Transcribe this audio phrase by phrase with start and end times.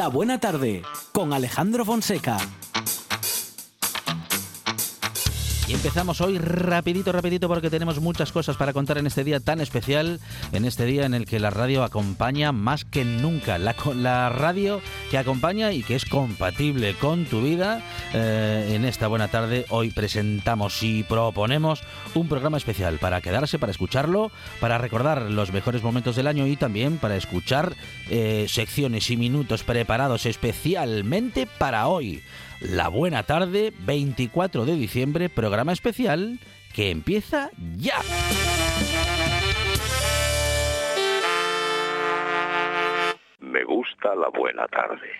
[0.00, 2.38] La Buena Tarde con Alejandro Fonseca.
[5.68, 9.60] Y empezamos hoy rapidito, rapidito, porque tenemos muchas cosas para contar en este día tan
[9.60, 10.18] especial,
[10.52, 13.58] en este día en el que la radio acompaña más que nunca.
[13.58, 14.80] La, la radio
[15.10, 17.82] que acompaña y que es compatible con tu vida.
[18.14, 21.82] Eh, en esta buena tarde hoy presentamos y proponemos
[22.14, 26.56] un programa especial para quedarse, para escucharlo, para recordar los mejores momentos del año y
[26.56, 27.74] también para escuchar
[28.08, 32.22] eh, secciones y minutos preparados especialmente para hoy.
[32.60, 36.38] La Buena Tarde, 24 de diciembre, programa especial
[36.72, 38.00] que empieza ya.
[43.50, 45.10] Me gusta la buena tarde.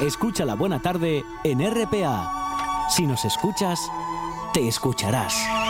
[0.00, 2.88] Escucha la buena tarde en RPA.
[2.90, 3.90] Si nos escuchas,
[4.52, 5.61] te escucharás.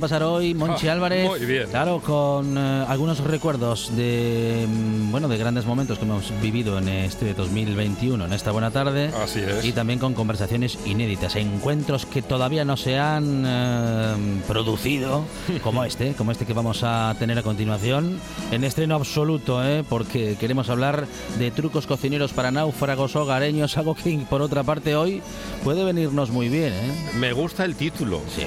[0.00, 1.28] A pasar hoy, Monchi Ah, Álvarez.
[1.28, 1.66] muy bien.
[1.68, 6.88] Claro, con eh, algunos recuerdos de mm, bueno de grandes momentos que hemos vivido en
[6.88, 9.10] este 2021, en esta buena tarde.
[9.22, 9.64] Así es.
[9.64, 14.14] Y también con conversaciones inéditas, encuentros que todavía no se han eh,
[14.48, 15.24] producido,
[15.62, 18.18] como este, como este que vamos a tener a continuación,
[18.50, 19.84] en estreno absoluto, ¿eh?
[19.86, 21.06] porque queremos hablar
[21.38, 25.20] de trucos cocineros para náufragos hogareños, algo que por otra parte hoy
[25.62, 26.72] puede venirnos muy bien.
[26.72, 26.92] ¿eh?
[27.18, 28.22] Me gusta el título.
[28.34, 28.42] Sí,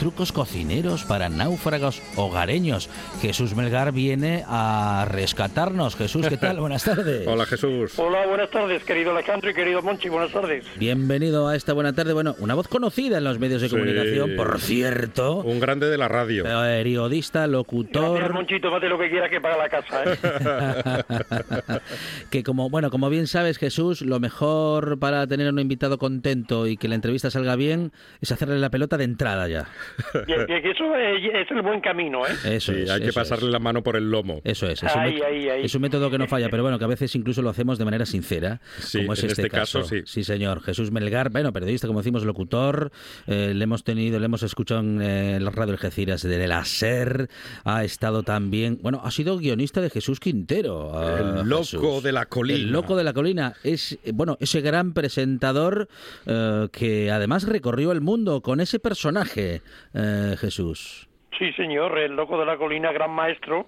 [0.00, 2.88] trucos cocineros para náufragos hogareños.
[3.20, 5.94] Jesús Melgar viene a rescatarnos.
[5.94, 6.58] Jesús, ¿qué tal?
[6.60, 7.26] Buenas tardes.
[7.26, 7.98] Hola Jesús.
[7.98, 10.64] Hola, buenas tardes, querido Alejandro y querido Monchi, buenas tardes.
[10.78, 12.14] Bienvenido a esta buena tarde.
[12.14, 13.74] Bueno, una voz conocida en los medios de Sí.
[13.74, 15.42] comunicación, por cierto.
[15.42, 16.44] Un grande de la radio.
[16.44, 21.80] Periodista, Gracias, locutor, Monchito, mate lo que quiera que paga la casa, ¿eh?
[22.30, 26.66] que como bueno, como bien sabes, Jesús, lo mejor para tener a un invitado contento
[26.66, 27.92] y que la entrevista salga bien
[28.22, 29.68] es hacerle la pelota de entrada ya.
[30.26, 32.30] Bien, bien, que eso es el buen camino, ¿eh?
[32.56, 32.90] Eso Sí, es.
[32.90, 33.52] hay que pasarle es.
[33.52, 34.40] la mano por el lomo.
[34.44, 35.64] Eso es, es, un Ahí, met- ahí, ahí.
[35.64, 37.84] es un método que no falla, pero bueno, que a veces incluso lo hacemos de
[37.84, 40.02] manera sincera, Sí, como es en este, este caso, sí.
[40.06, 40.62] Sí, señor.
[40.62, 42.90] Jesús Melgar, bueno, periodista, como decimos, locutor,
[43.26, 47.28] eh, le hemos tenido, le hemos escuchado en eh, la radio Algeciras de la SER,
[47.64, 50.92] ha estado también, bueno, ha sido guionista de Jesús Quintero.
[50.96, 52.02] ah, El loco Jesús.
[52.02, 52.58] de la colina.
[52.58, 55.88] El loco de la colina es, eh, bueno, ese gran presentador
[56.26, 59.62] eh, que además recorrió el mundo con ese personaje,
[59.94, 61.08] eh, Jesús.
[61.38, 63.66] Sí, señor, el loco de la colina, gran maestro.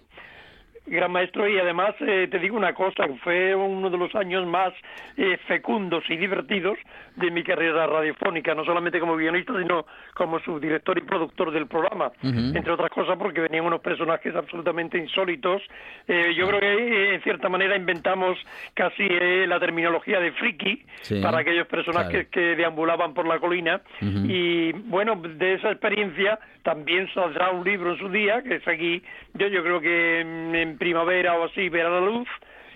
[0.84, 4.72] Gran maestro y además eh, te digo una cosa, fue uno de los años más
[5.16, 6.78] eh, fecundos y divertidos
[7.16, 12.10] de mi carrera radiofónica, no solamente como guionista, sino como subdirector y productor del programa,
[12.22, 15.62] entre otras cosas porque venían unos personajes absolutamente insólitos.
[16.08, 18.38] Eh, yo creo que eh, en cierta manera inventamos
[18.74, 22.30] casi eh, la terminología de friki Sí, para aquellos personajes claro.
[22.30, 27.98] que deambulaban por la colina y bueno, de esa experiencia también saldrá un libro en
[27.98, 29.02] su día, que es aquí,
[29.34, 32.28] yo, yo creo que mm, en primavera o así verá la luz,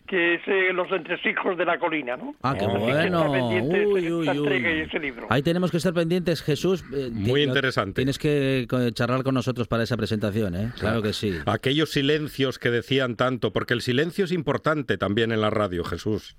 [0.07, 2.35] que es eh, Los entresijos de la colina, ¿no?
[2.43, 3.33] Ah, qué Así bueno.
[3.33, 4.81] pendiente Uy, esa uy, entrega y uy.
[4.83, 5.27] ese libro.
[5.31, 6.85] Ahí tenemos que estar pendientes, Jesús.
[6.95, 7.95] Eh, Muy interesante.
[8.03, 10.71] Tienes que charlar con nosotros para esa presentación, ¿eh?
[10.79, 11.33] Claro que sí.
[11.47, 16.37] Aquellos silencios que decían tanto, porque el silencio es importante también en la radio, Jesús.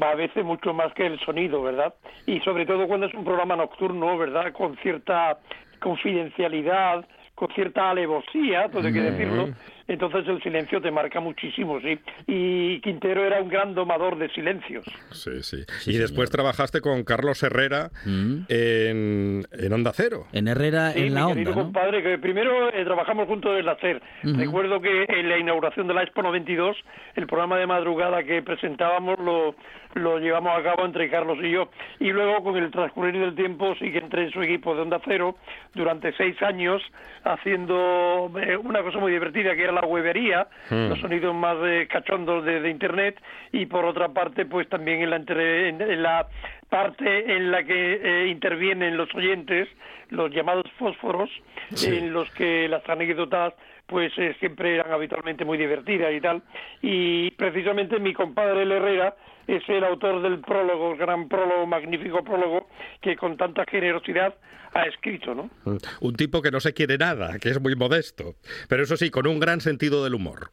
[0.00, 1.92] va a veces mucho más que el sonido, ¿verdad?
[2.26, 4.52] Y sobre todo cuando es un programa nocturno, ¿verdad?
[4.52, 5.38] Con cierta
[5.80, 9.48] confidencialidad, con cierta alevosía, todo hay que decirlo,
[9.88, 11.98] entonces el silencio te marca muchísimo, sí.
[12.26, 14.84] Y Quintero era un gran domador de silencios.
[15.10, 15.64] Sí, sí.
[15.86, 18.44] y después trabajaste con Carlos Herrera Mm.
[18.48, 20.26] en, en Onda Cero.
[20.32, 21.62] En Herrera, Sí, en la mi onda, querido ¿no?
[21.62, 24.02] compadre, que primero eh, trabajamos juntos en la SER.
[24.24, 24.36] Ujú.
[24.38, 26.76] Recuerdo que en la inauguración de la Expo 92,
[27.16, 29.54] el programa de madrugada que presentábamos lo,
[29.94, 31.70] lo llevamos a cabo entre Carlos y yo.
[32.00, 35.00] Y luego, con el transcurrir del tiempo, sí que entré en su equipo de Onda
[35.04, 35.36] Cero
[35.74, 36.82] durante seis años,
[37.24, 40.88] haciendo eh, una cosa muy divertida, que era la webería, Mm.
[40.90, 43.20] los sonidos más eh, cachondos de, de Internet,
[43.52, 46.26] y por otra parte, pues también en la, entre- en- en la
[46.68, 49.68] parte en la que eh, intervienen los oyentes,
[50.10, 51.30] los llamados fósforos,
[51.74, 51.96] Sí.
[51.98, 53.54] en los que las anécdotas
[53.92, 56.42] pues eh, siempre eran habitualmente muy divertidas y tal.
[56.80, 59.14] Y precisamente mi compadre El Herrera
[59.46, 62.68] es el autor del prólogo, gran prólogo, magnífico prólogo,
[63.02, 64.34] que con tanta generosidad
[64.72, 65.50] ha escrito, ¿no?
[65.64, 65.76] Mm.
[66.00, 68.34] Un tipo que no se quiere nada, que es muy modesto,
[68.68, 70.52] pero eso sí, con un gran sentido del humor.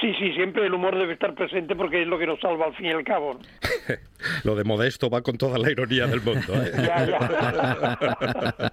[0.00, 2.74] Sí, sí, siempre el humor debe estar presente porque es lo que nos salva al
[2.74, 3.34] fin y al cabo.
[3.34, 3.40] ¿no?
[4.44, 6.52] Lo de modesto va con toda la ironía del mundo.
[6.54, 6.70] ¿eh?
[6.76, 8.72] Ya, ya.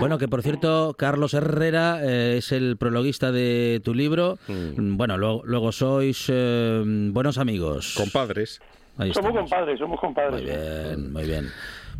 [0.00, 4.38] Bueno, que por cierto, Carlos Herrera eh, es el prologuista de tu libro.
[4.48, 4.96] Mm.
[4.96, 7.94] Bueno, luego, luego sois eh, buenos amigos.
[7.96, 8.60] Compadres.
[8.98, 9.50] Ahí somos estamos.
[9.50, 10.42] compadres, somos compadres.
[10.42, 11.46] Muy bien, muy bien.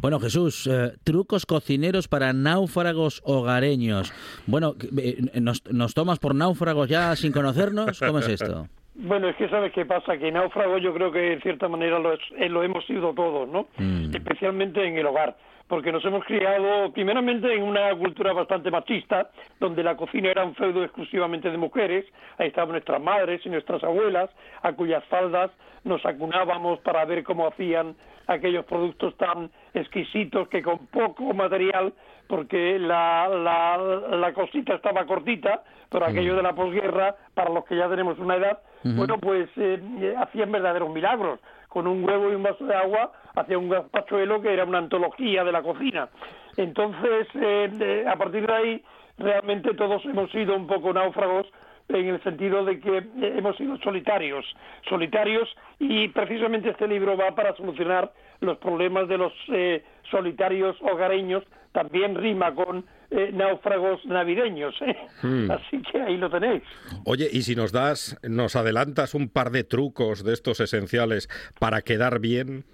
[0.00, 4.12] Bueno, Jesús, eh, trucos cocineros para náufragos hogareños.
[4.46, 7.98] Bueno, eh, ¿nos, ¿nos tomas por náufragos ya sin conocernos?
[8.00, 8.68] ¿Cómo es esto?
[8.94, 12.12] Bueno, es que sabes qué pasa, que náufrago yo creo que en cierta manera lo,
[12.14, 13.68] es- eh, lo hemos sido todos, ¿no?
[13.78, 14.14] Mm.
[14.14, 15.36] Especialmente en el hogar,
[15.68, 20.54] porque nos hemos criado primeramente en una cultura bastante machista, donde la cocina era un
[20.54, 22.04] feudo exclusivamente de mujeres,
[22.38, 24.30] ahí estaban nuestras madres y nuestras abuelas,
[24.62, 25.50] a cuyas faldas
[25.84, 27.96] nos acunábamos para ver cómo hacían
[28.26, 31.92] aquellos productos tan exquisitos que con poco material,
[32.26, 37.76] porque la, la, la cosita estaba cortita, pero aquello de la posguerra, para los que
[37.76, 41.40] ya tenemos una edad, bueno, pues eh, hacían verdaderos milagros.
[41.76, 45.44] Con un huevo y un vaso de agua, hacía un gazpachuelo que era una antología
[45.44, 46.08] de la cocina.
[46.56, 48.84] Entonces, eh, a partir de ahí,
[49.18, 51.46] realmente todos hemos sido un poco náufragos
[51.90, 53.04] en el sentido de que eh,
[53.36, 54.46] hemos sido solitarios,
[54.88, 61.44] solitarios y precisamente este libro va para solucionar los problemas de los eh, solitarios hogareños,
[61.76, 64.96] también rima con eh, náufragos navideños, ¿eh?
[65.22, 65.50] Hmm.
[65.56, 66.62] así que ahí lo tenéis.
[67.04, 71.28] Oye, y si nos das, nos adelantas un par de trucos de estos esenciales
[71.60, 72.64] para quedar bien.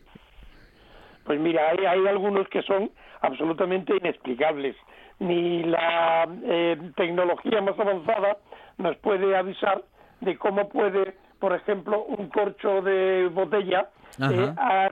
[1.25, 4.77] Pues mira, hay, hay algunos que son absolutamente inexplicables.
[5.19, 8.39] Ni la eh, tecnología más avanzada
[8.79, 9.83] nos puede avisar
[10.21, 13.89] de cómo puede, por ejemplo, un corcho de botella
[14.21, 14.33] Ajá.
[14.33, 14.91] eh, a-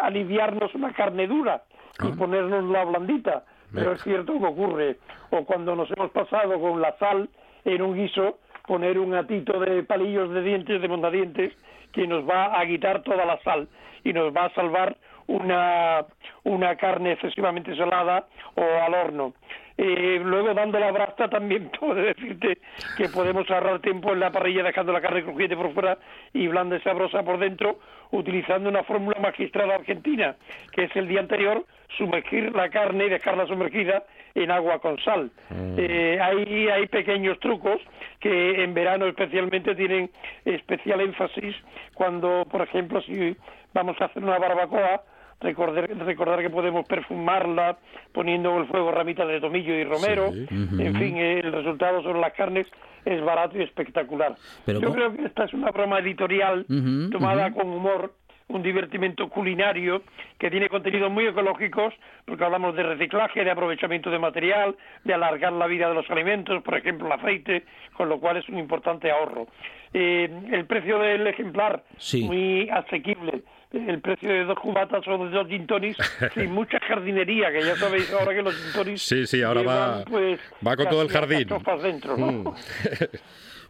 [0.00, 1.62] a- aliviarnos una carne dura
[2.02, 3.44] y ponernos la blandita.
[3.72, 4.96] Pero es cierto que ocurre.
[5.30, 7.28] O cuando nos hemos pasado con la sal
[7.64, 11.52] en un guiso, poner un atito de palillos de dientes, de mondadientes,
[11.92, 13.68] que nos va a quitar toda la sal
[14.04, 14.96] y nos va a salvar
[15.26, 16.04] una,
[16.44, 19.34] una carne excesivamente salada o al horno.
[19.76, 22.58] Eh, luego, dando la brasta, también puedo decirte
[22.96, 25.98] que podemos ahorrar tiempo en la parrilla dejando la carne crujiente por fuera
[26.32, 27.80] y blanda y sabrosa por dentro,
[28.12, 30.36] utilizando una fórmula magistral argentina,
[30.72, 31.64] que es el día anterior
[31.96, 34.04] sumergir la carne y dejarla sumergida
[34.34, 35.30] en agua con sal.
[35.76, 37.80] Eh, hay, hay pequeños trucos
[38.20, 40.10] que en verano especialmente tienen
[40.44, 41.54] especial énfasis
[41.94, 43.36] cuando, por ejemplo, si
[43.72, 45.02] vamos a hacer una barbacoa,
[45.40, 47.78] recordar, recordar que podemos perfumarla
[48.12, 50.30] poniendo en el fuego ramitas de tomillo y romero.
[50.32, 50.46] Sí.
[50.50, 52.66] En fin, eh, el resultado sobre las carnes
[53.04, 54.34] es barato y espectacular.
[54.64, 54.94] Pero Yo ¿cómo?
[54.96, 56.64] creo que esta es una broma editorial
[57.12, 58.14] tomada con humor,
[58.48, 60.02] un divertimento culinario
[60.38, 61.94] que tiene contenidos muy ecológicos,
[62.26, 66.62] porque hablamos de reciclaje, de aprovechamiento de material, de alargar la vida de los alimentos,
[66.62, 67.64] por ejemplo, el aceite,
[67.94, 69.46] con lo cual es un importante ahorro.
[69.94, 72.24] Eh, el precio del ejemplar, Sí.
[72.24, 73.42] muy asequible.
[73.74, 75.98] El precio de dos cubatas o de dos gin tonics,
[76.34, 79.90] sin mucha jardinería, que ya sabéis ahora que los gin tonics Sí, sí, ahora llevan,
[80.00, 81.38] va- pues, va con todo el jardín.
[81.38, 82.26] alcachofas dentro, ¿no?
[82.32, 82.54] Mm.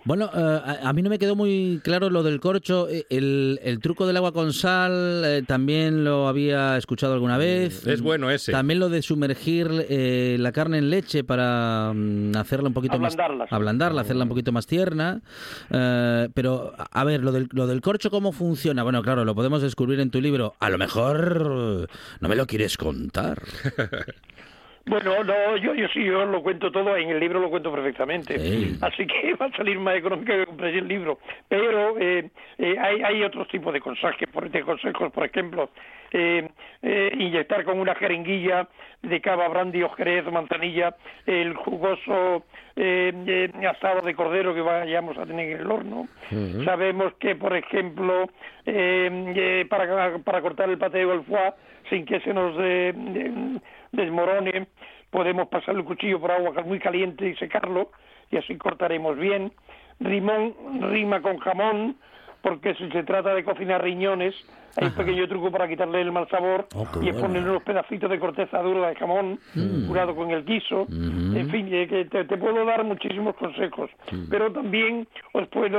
[0.04, 0.38] Bueno, eh,
[0.82, 2.88] a, a mí no me quedó muy claro lo del corcho.
[2.90, 7.86] Eh, El, el truco del agua con sal eh, también lo había escuchado alguna vez.
[7.86, 8.52] Es bueno ese.
[8.52, 13.36] También lo de sumergir eh, la carne en leche para mm, hacerla un poquito Ablandarla,
[13.38, 13.48] más...
[13.48, 13.54] sí.
[13.54, 15.22] Ablandarla, hacerla un poquito más tierna.
[15.70, 18.82] Eh, pero, a ver, lo del, lo del corcho, ¿cómo funciona?
[18.82, 20.54] Bueno, claro, lo podemos descubrir en tu libro.
[20.60, 23.42] A lo mejor eh, no me lo quieres contar.
[24.86, 28.38] Bueno, no, yo, yo sí, yo lo cuento todo, en el libro lo cuento perfectamente.
[28.38, 28.76] Sí.
[28.82, 31.18] Así que va a salir más económico que comprar el libro.
[31.48, 35.70] Pero eh, eh, hay, hay otros tipos de consejos, por, de consejos, por ejemplo,
[36.12, 36.48] eh,
[36.82, 38.68] eh, inyectar con una jeringuilla
[39.02, 40.94] de cava, brandy o jerez manzanilla
[41.26, 42.44] el jugoso
[42.76, 46.08] eh, eh, asado de cordero que vayamos a tener en el horno.
[46.64, 48.28] Sabemos que, por ejemplo,
[49.68, 51.52] para, para cortar el pateo del foie
[51.90, 53.60] sin que se nos eh, de-
[53.92, 54.66] desmorone,
[55.10, 57.90] podemos pasar el cuchillo por agua muy caliente y secarlo,
[58.30, 59.52] y así cortaremos bien.
[60.00, 60.54] Rimón
[60.90, 61.96] rima con jamón,
[62.44, 64.34] porque si se trata de cocinar riñones,
[64.76, 67.20] hay un pequeño truco para quitarle el mal sabor, Oh, y es bueno.
[67.28, 69.38] poner unos pedacitos de corteza dura de jamón,
[69.88, 70.86] curado con el guiso.
[70.90, 73.90] En fin, eh, te, te puedo dar muchísimos consejos,
[74.28, 75.78] pero también os puedo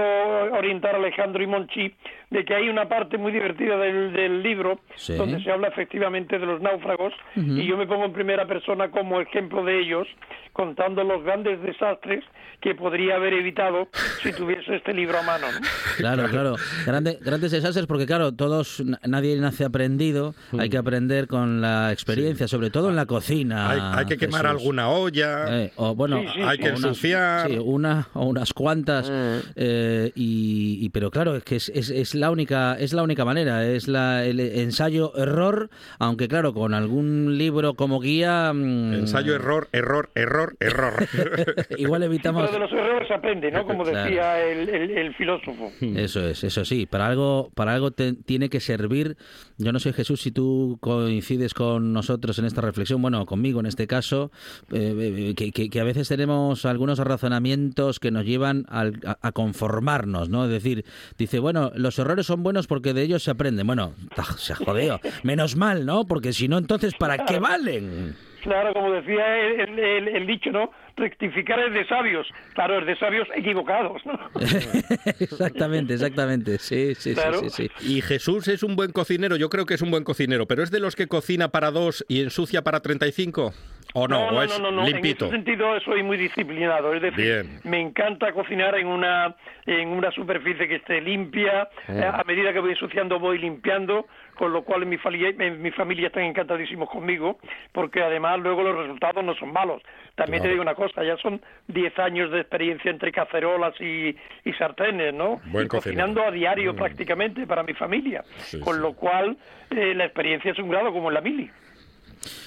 [0.53, 1.93] orientar, Alejandro y Monchi,
[2.31, 5.15] de que hay una parte muy divertida del, del libro Sí.
[5.17, 9.21] donde se habla efectivamente de los náufragos y yo me pongo en primera persona como
[9.21, 10.07] ejemplo de ellos,
[10.53, 12.23] contando los grandes desastres
[12.61, 13.87] que podría haber evitado
[14.23, 15.47] si tuviese este libro a mano.
[15.51, 15.59] ¿no?
[15.97, 16.55] Claro, claro.
[16.85, 20.35] Grande- grandes desastres porque, claro, todos, na- nadie nace aprendido.
[20.57, 23.69] Hay que aprender con la experiencia, sobre todo en la cocina.
[23.69, 24.59] Hay, hay que quemar Jesús.
[24.61, 25.63] alguna olla.
[25.63, 27.47] Eh, o bueno, Sí, sí, Hay que unas- ensuciar.
[27.49, 29.11] sí, una o unas cuantas.
[29.55, 33.25] eh, y, y- pero claro, es que es, es, es la única es la única
[33.25, 35.69] manera, es la, el ensayo error,
[35.99, 38.51] aunque claro, con algún libro como guía.
[38.53, 40.93] mm, Ensayo, error, error, error, error.
[41.77, 42.44] Igual evitamos.
[42.51, 43.65] De los errores se aprende, ¿no?
[43.65, 44.03] Como Claro.
[44.05, 45.71] decía el, el- el filósofo.
[45.81, 46.85] Eso es, eso sí.
[46.85, 49.17] Para algo, para algo te- tiene que servir.
[49.57, 53.65] Yo no sé, Jesús, si tú coincides con nosotros en esta reflexión, bueno, conmigo en
[53.65, 54.31] este caso,
[54.71, 59.31] eh, que, que- que a veces tenemos algunos razonamientos que nos llevan al- a, a
[59.31, 60.45] conformarnos, ¿no?
[60.45, 60.85] Es decir,
[61.17, 63.63] dice, bueno, los errores son buenos porque de ellos se aprende.
[63.63, 64.99] Bueno, ta- se ha jodido.
[65.23, 66.05] Menos mal, ¿no?
[66.05, 68.15] Porque si no, entonces, ¿para qué valen?
[68.45, 70.69] Claro, como decía el, el- el- el dicho, ¿no?
[70.95, 72.27] Rectificar es de sabios.
[72.53, 74.19] Claro, es de sabios equivocados, ¿no?
[75.19, 76.59] exactamente, exactamente.
[76.59, 77.39] Sí, sí, Claro.
[77.39, 77.95] sí, sí, sí.
[77.97, 80.69] Y Jesús es un buen cocinero, yo creo que es un buen cocinero, pero ¿es
[80.69, 83.51] de los que cocina para dos y ensucia para 35?
[83.97, 84.29] ¿O no?
[84.29, 84.85] no, ¿O es no, no, no.
[84.87, 85.25] limpito?
[85.25, 86.93] En ese sentido soy muy disciplinado.
[86.93, 87.59] Es decir, Bien.
[87.63, 89.35] me encanta cocinar en una
[89.65, 91.69] en una superficie que esté limpia.
[91.87, 91.99] Mm.
[91.99, 95.71] Eh, A medida que voy ensuciando voy limpiando, con lo cual mi familia, en mi
[95.71, 97.39] familia están encantadísimos conmigo,
[97.71, 99.81] porque además luego los resultados no son malos.
[100.15, 104.53] También te digo una cosa, ya son 10 años de experiencia entre cacerolas y, y
[104.57, 105.39] sartenes, ¿no?
[105.47, 106.27] Buen cocinando cocinero.
[106.27, 108.23] a diario prácticamente para mi familia.
[108.37, 108.81] Sí, con sí.
[108.81, 109.37] lo cual
[109.71, 111.49] eh, la experiencia es un grado como en la mili.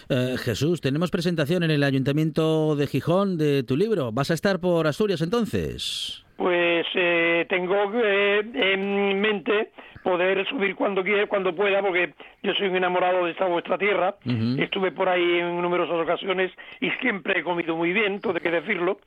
[0.09, 4.13] Eh, Jesús, tenemos presentación en el Ayuntamiento de Gijón de tu libro.
[4.13, 6.25] ¿Vas a estar por Asturias entonces?
[6.37, 9.73] Pues eh, tengo eh, en mente
[10.03, 14.15] poder subir cuando quiera, cuando pueda, porque yo soy un enamorado de esta vuestra tierra.
[14.59, 16.51] Estuve por ahí en numerosas ocasiones
[16.81, 18.99] y siempre he comido muy bien, todo hay que decirlo.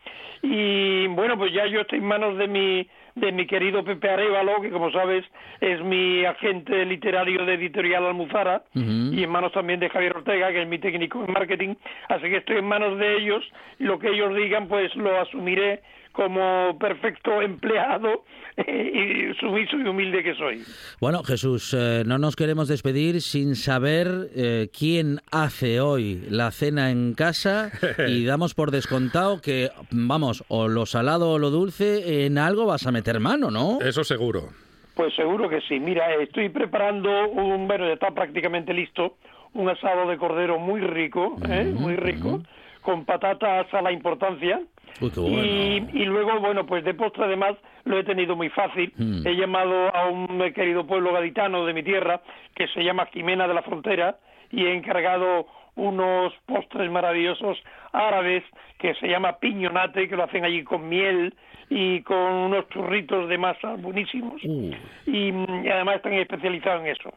[0.42, 4.62] Y bueno, pues ya yo estoy en manos de mi de mi querido Pepe Arevalo,
[4.62, 5.26] que como sabes
[5.60, 9.14] es mi agente literario de Editorial Almuzara, Ujú.
[9.14, 11.76] y en manos también de Javier Ortega, que es mi técnico en marketing.
[12.08, 13.44] Así que estoy en manos de ellos
[13.80, 18.24] y lo que ellos digan, pues lo asumiré como perfecto empleado
[18.58, 20.64] eh, y sumiso y humilde que soy.
[21.00, 26.92] Bueno, Jesús, eh, no nos queremos despedir sin saber eh, quién hace hoy la cena
[26.92, 27.72] en casa
[28.08, 32.86] y damos por descontado que, vamos, o lo salado o lo dulce, en algo vas
[32.86, 33.80] a meter mano, ¿no?
[33.82, 34.50] Eso seguro.
[34.96, 35.80] Pues seguro que sí.
[35.80, 39.16] Mira, estoy preparando un, bueno, ya está prácticamente listo,
[39.54, 41.74] un asado de cordero muy rico, ¿eh?
[41.74, 42.42] muy rico,
[42.82, 44.62] con patatas a la importancia.
[45.00, 45.44] Uy, qué bueno.
[45.44, 48.92] Y, y luego, bueno, pues de postre además lo he tenido muy fácil.
[48.98, 49.26] Mm.
[49.26, 52.22] He llamado a un eh, querido pueblo gaditano de mi tierra
[52.56, 54.18] que se llama Jimena de la Frontera
[54.52, 57.58] y he encargado unos postres maravillosos
[57.94, 58.44] árabes
[58.78, 61.34] que se llama piñonate, que lo hacen allí con miel
[61.70, 64.72] y con unos churritos de masa buenísimos Uh.
[65.06, 67.14] y, mm, y además están especializados en eso.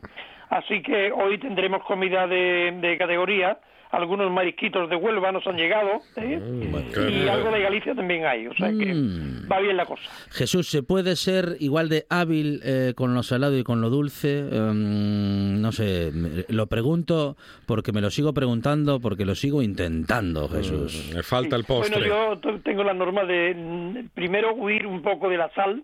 [0.51, 3.59] Así que hoy tendremos comida de, de categoría,
[3.97, 6.41] algunos marisquitos de Huelva nos han llegado ¿eh?
[6.93, 9.51] qué y algo de Galicia también hay, o sea que Mm.
[9.51, 10.03] va bien la cosa.
[10.31, 14.41] Jesús, ¿se puede ser igual de hábil eh, con lo salado y con lo dulce?
[14.41, 16.11] Em, no sé,
[16.49, 17.37] lo pregunto
[17.67, 21.13] porque me lo sigo preguntando, porque lo sigo intentando, Jesús.
[21.15, 22.09] Me falta el postre.
[22.09, 25.83] Bueno, yo tengo la norma de mm, primero huir un poco de la sal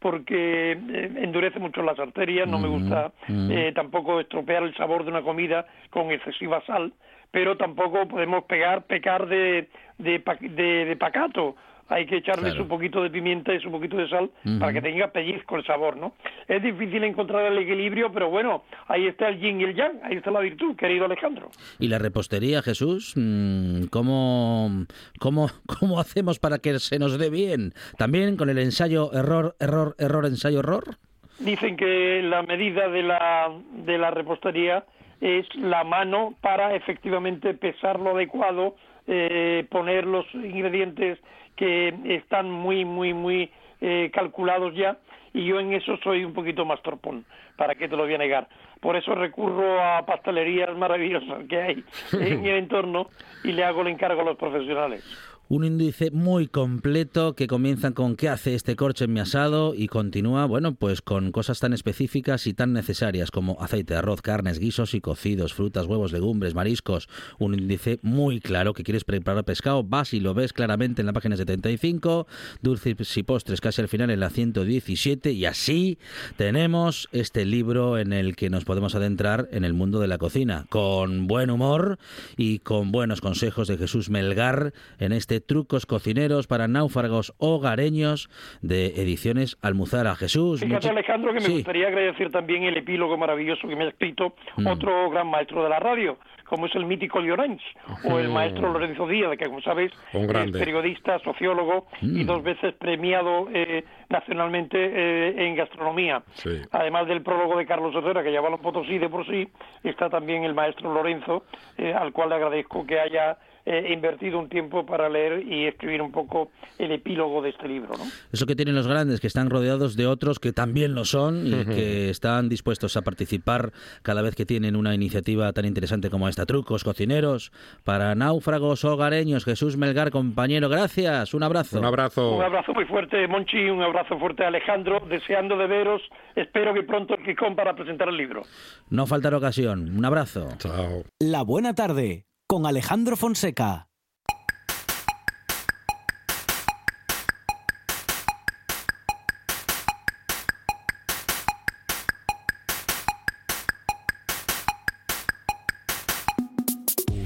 [0.00, 5.10] porque eh, endurece mucho las arterias, no me gusta eh, tampoco estropear el sabor de
[5.10, 6.92] una comida con excesiva sal,
[7.32, 11.56] pero tampoco podemos pegar, pecar de, de, de- de pacato,
[11.88, 12.62] hay que echarles Claro.
[12.62, 15.96] un poquito de pimienta y un poquito de sal para que tenga pellizco el sabor,
[15.96, 16.14] ¿no?
[16.48, 20.16] Es difícil encontrar el equilibrio, pero bueno, ahí está el yin y el yang, ahí
[20.16, 21.50] está la virtud, querido Alejandro.
[21.78, 23.12] ¿Y la repostería, Jesús?
[23.16, 24.70] Mm, ¿Cómo,
[25.18, 25.48] cómo,
[25.80, 27.72] ¿Cómo hacemos para que se nos dé bien?
[27.98, 30.96] ¿También con el ensayo error, error, error, ensayo, error?
[31.40, 33.50] Dicen que la medida de la,
[33.84, 34.84] de la repostería
[35.22, 38.74] es la mano para efectivamente pesar lo adecuado,
[39.06, 41.18] eh, poner los ingredientes
[41.54, 43.50] que están muy, muy, muy
[43.80, 44.98] eh, calculados ya,
[45.32, 47.24] y yo en eso soy un poquito más torpón,
[47.56, 48.48] ¿para qué te lo voy a negar?
[48.80, 53.06] Por eso recurro a pastelerías maravillosas que hay en el entorno
[53.44, 55.04] y le hago el encargo a los profesionales.
[55.52, 59.74] Un índice muy completo que comienza con ¿qué hace este corche en mi asado?
[59.74, 64.58] y continúa, bueno, pues con cosas tan específicas y tan necesarias como aceite, arroz, carnes,
[64.58, 67.06] guisos y cocidos, frutas, huevos, legumbres, mariscos.
[67.38, 71.12] Un índice muy claro que quieres preparar pescado, vas y lo ves claramente en la
[71.12, 72.26] página 75,
[72.62, 75.98] dulces y postres casi al final en la 117 y así
[76.38, 80.64] tenemos este libro en el que nos podemos adentrar en el mundo de la cocina
[80.70, 81.98] con buen humor
[82.38, 88.28] y con buenos consejos de Jesús Melgar en este Trucos Cocineros para Náufragos Hogareños
[88.62, 90.14] de Ediciones Almuzara.
[90.16, 90.60] Jesús.
[90.60, 91.52] Fíjate, muchi- Alejandro, que me Sí.
[91.54, 94.66] gustaría agradecer también el epílogo maravilloso que me ha escrito Mm.
[94.66, 97.62] otro gran maestro de la radio, como es el mítico Llorens,
[98.04, 102.26] o el maestro Lorenzo Díaz, que como sabéis es periodista, sociólogo y Mm.
[102.26, 106.22] dos veces premiado eh, nacionalmente eh, en gastronomía.
[106.34, 106.50] Sí.
[106.70, 109.48] Además del prólogo de Carlos Herrera, que ya va a los Potosí de por sí,
[109.82, 111.44] está también el maestro Lorenzo,
[111.78, 116.02] eh, al cual le agradezco que haya eh, invertido un tiempo para leer y escribir
[116.02, 118.04] un poco el epílogo de este libro, ¿no?
[118.32, 121.64] Eso que tienen los grandes, que están rodeados de otros que también lo son y
[121.64, 126.46] que están dispuestos a participar cada vez que tienen una iniciativa tan interesante como esta.
[126.46, 127.52] Trucos cocineros
[127.84, 129.44] para náufragos hogareños.
[129.44, 131.34] Jesús Melgar, compañero, gracias.
[131.34, 131.78] Un abrazo.
[131.78, 132.36] Un abrazo.
[132.36, 136.02] Un abrazo muy fuerte, Monchi, un abrazo fuerte, Alejandro, deseando de veros,
[136.34, 138.42] espero que pronto el Kikón para presentar el libro.
[138.90, 139.96] No faltará ocasión.
[139.96, 140.48] Un abrazo.
[140.58, 141.04] Chao.
[141.20, 143.88] La buena tarde con Alejandro Fonseca.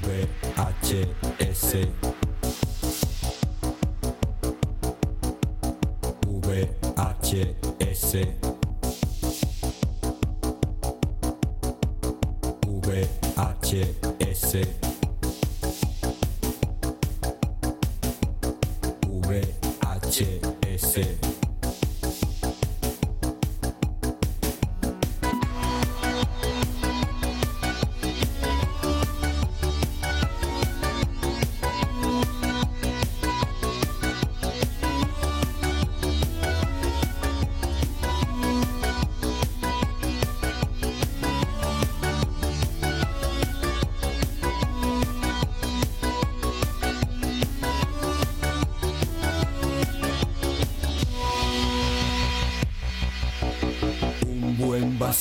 [0.01, 1.89] VHS
[6.41, 8.46] VHS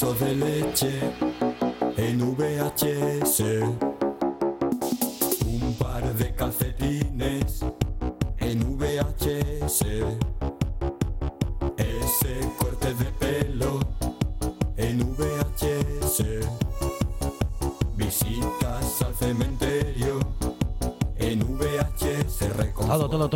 [0.00, 1.12] buen vaso de leche
[1.96, 3.40] en VHS.
[3.40, 3.95] Un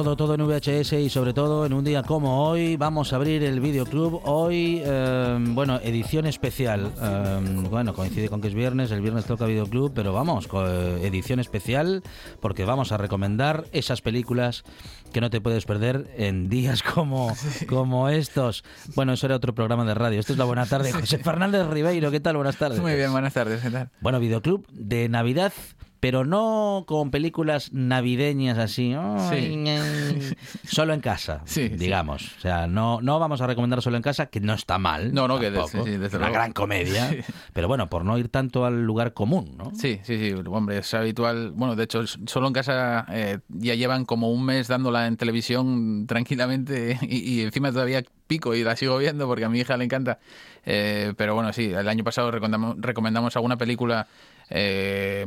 [0.00, 3.44] Todo, todo, en VHS y sobre todo en un día como hoy vamos a abrir
[3.44, 4.22] el videoclub.
[4.24, 6.90] Hoy, eh, bueno, edición especial.
[7.02, 11.38] Eh, bueno, coincide con que es viernes, el viernes toca videoclub, pero vamos, eh, edición
[11.38, 12.02] especial
[12.40, 14.64] porque vamos a recomendar esas películas
[15.12, 17.36] que no te puedes perder en días como,
[17.68, 18.64] como estos.
[18.94, 20.18] Bueno, eso era otro programa de radio.
[20.18, 20.92] Esto es la buena tarde.
[20.98, 22.36] José Fernández Ribeiro, ¿qué tal?
[22.36, 22.80] Buenas tardes.
[22.80, 23.90] Muy bien, buenas tardes, ¿qué tal?
[24.00, 25.52] Bueno, videoclub de Navidad,
[26.00, 29.78] pero no con películas navideñas así, ñe,
[30.66, 31.76] solo en casa, Sí, sí.
[31.76, 32.36] digamos.
[32.38, 35.12] O sea, no, no vamos a recomendar solo en casa, que no está mal.
[35.12, 35.84] No, no, que tampoco.
[35.84, 37.10] sí, desde una gran comedia,
[37.52, 39.72] pero bueno, por no ir tanto al lugar común, ¿no?
[39.74, 41.52] Sí, sí, sí, hombre, es habitual.
[41.52, 46.06] Bueno, de hecho, solo en casa eh, ya llevan como un mes dándola en televisión
[46.06, 49.84] tranquilamente y, y encima todavía pico y la sigo viendo porque a mi hija le
[49.84, 50.18] encanta.
[50.64, 54.06] Eh, pero bueno, sí, el año pasado recomendamos, recomendamos alguna película
[54.50, 55.26] eh,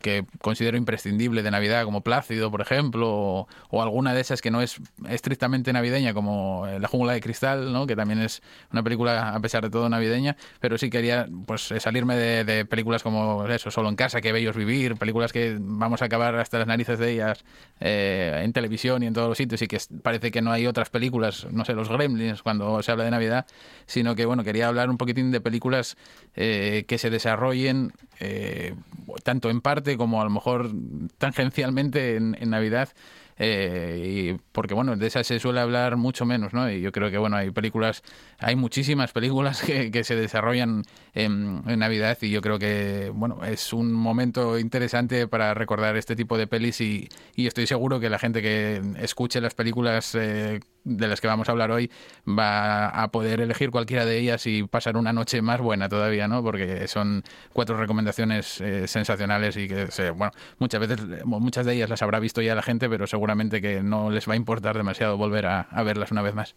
[0.00, 4.50] que considero imprescindible de Navidad, como Plácido, por ejemplo, o, o, alguna de esas que
[4.50, 7.86] no es estrictamente navideña, como La jungla de cristal, ¿no?
[7.86, 12.16] que también es una película, a pesar de todo, navideña, pero sí quería pues salirme
[12.16, 16.06] de, de películas como eso, Solo en casa, Que bellos vivir, películas que vamos a
[16.06, 17.44] acabar hasta las narices de ellas
[17.80, 20.90] eh, en televisión y en todos los sitios y que parece que no hay otras
[20.90, 23.46] películas, no sé, los Gremlins cuando se habla de Navidad,
[23.86, 25.96] sino que bueno, quería hablar un poquitín de películas
[26.34, 27.92] eh, que se desarrollen
[28.24, 28.74] eh,
[29.24, 30.70] tanto en parte como a lo mejor
[31.18, 32.90] tangencialmente en, en Navidad
[33.38, 36.70] eh, y porque bueno, de esas se suele hablar mucho menos, ¿no?
[36.70, 38.02] Y yo creo que bueno, hay películas,
[38.38, 40.82] hay muchísimas películas que, se desarrollan
[41.14, 46.36] en, Navidad y yo creo que bueno, es un momento interesante para recordar este tipo
[46.36, 51.08] de pelis y, y estoy seguro que la gente que escuche las películas eh, de
[51.08, 51.90] las que vamos a hablar hoy
[52.28, 56.42] va a poder elegir cualquiera de ellas y pasar una noche más buena todavía, ¿no?
[56.42, 61.90] Porque son cuatro recomendaciones eh, sensacionales y que, se, bueno, muchas veces, muchas de ellas
[61.90, 65.16] las habrá visto ya la gente, pero seguramente que no les va a importar demasiado
[65.16, 66.56] volver a, verlas una vez más.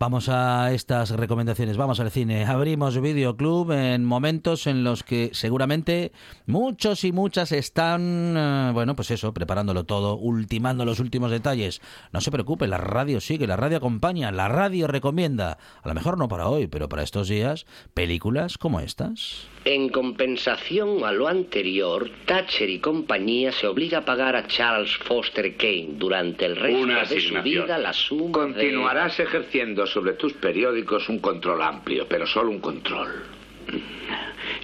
[0.00, 2.44] Vamos a estas recomendaciones, vamos al cine.
[2.44, 6.10] Abrimos Videoclub en momentos en los que seguramente
[6.46, 11.80] muchos y muchas están, eh, bueno, pues eso, preparándolo todo, ultimando los últimos detalles.
[12.12, 15.56] No se preocupe, la radio sigue, la radio acompaña, la radio recomienda.
[15.84, 19.46] A lo mejor no para hoy, pero para estos días, películas como estas.
[19.66, 25.56] En compensación a lo anterior, Thatcher y compañía se obliga a pagar a Charles Foster
[25.56, 29.24] Kane durante el resto Una de su vida la suma Continuarás de...
[29.24, 33.24] ejerciendo sobre tus periódicos un control amplio, pero solo un control.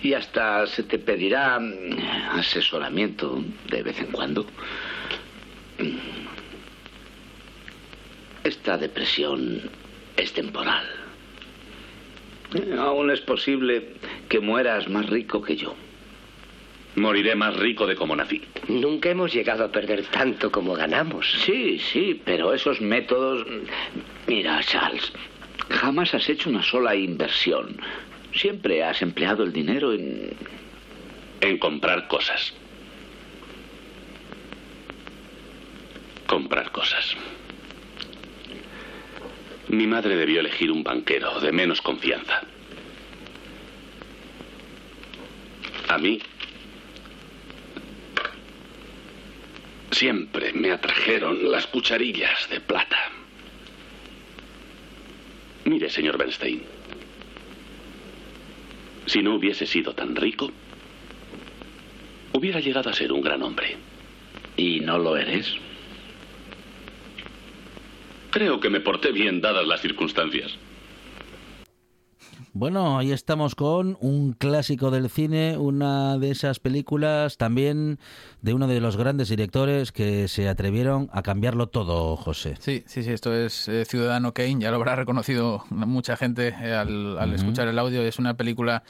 [0.02, 1.60] Y hasta se te pedirá
[2.34, 4.46] asesoramiento de vez en cuando.
[8.44, 9.68] Esta depresión
[10.16, 11.01] es temporal.
[12.78, 13.94] Aún es posible
[14.28, 15.74] que mueras más rico que yo.
[16.96, 18.42] Moriré más rico de como nací.
[18.68, 21.26] Nunca hemos llegado a perder tanto como ganamos.
[21.44, 23.46] Sí, sí, pero esos métodos...
[24.26, 25.12] Mira, Charles,
[25.70, 27.78] jamás has hecho una sola inversión.
[28.34, 30.34] Siempre has empleado el dinero en...
[31.40, 32.52] En comprar cosas.
[36.26, 37.16] Comprar cosas.
[39.72, 42.42] Mi madre debió elegir un banquero de menos confianza.
[45.88, 46.20] A mí
[49.90, 52.98] siempre me atrajeron las cucharillas de plata.
[55.64, 56.62] Mire, señor Bernstein,
[59.06, 60.50] si no hubiese sido tan rico,
[62.34, 63.78] hubiera llegado a ser un gran hombre.
[64.54, 65.56] ¿Y no lo eres?
[68.32, 70.56] Creo que me porté bien dadas las circunstancias.
[72.54, 77.98] Bueno, ahí estamos con un clásico del cine, una de esas películas también
[78.40, 82.56] de uno de los grandes directores que se atrevieron a cambiarlo todo, José.
[82.58, 86.74] Sí, sí, sí, esto es eh, Ciudadano Kane, ya lo habrá reconocido mucha gente eh,
[86.74, 87.36] al, al uh -huh.
[87.36, 88.82] escuchar el audio, es una película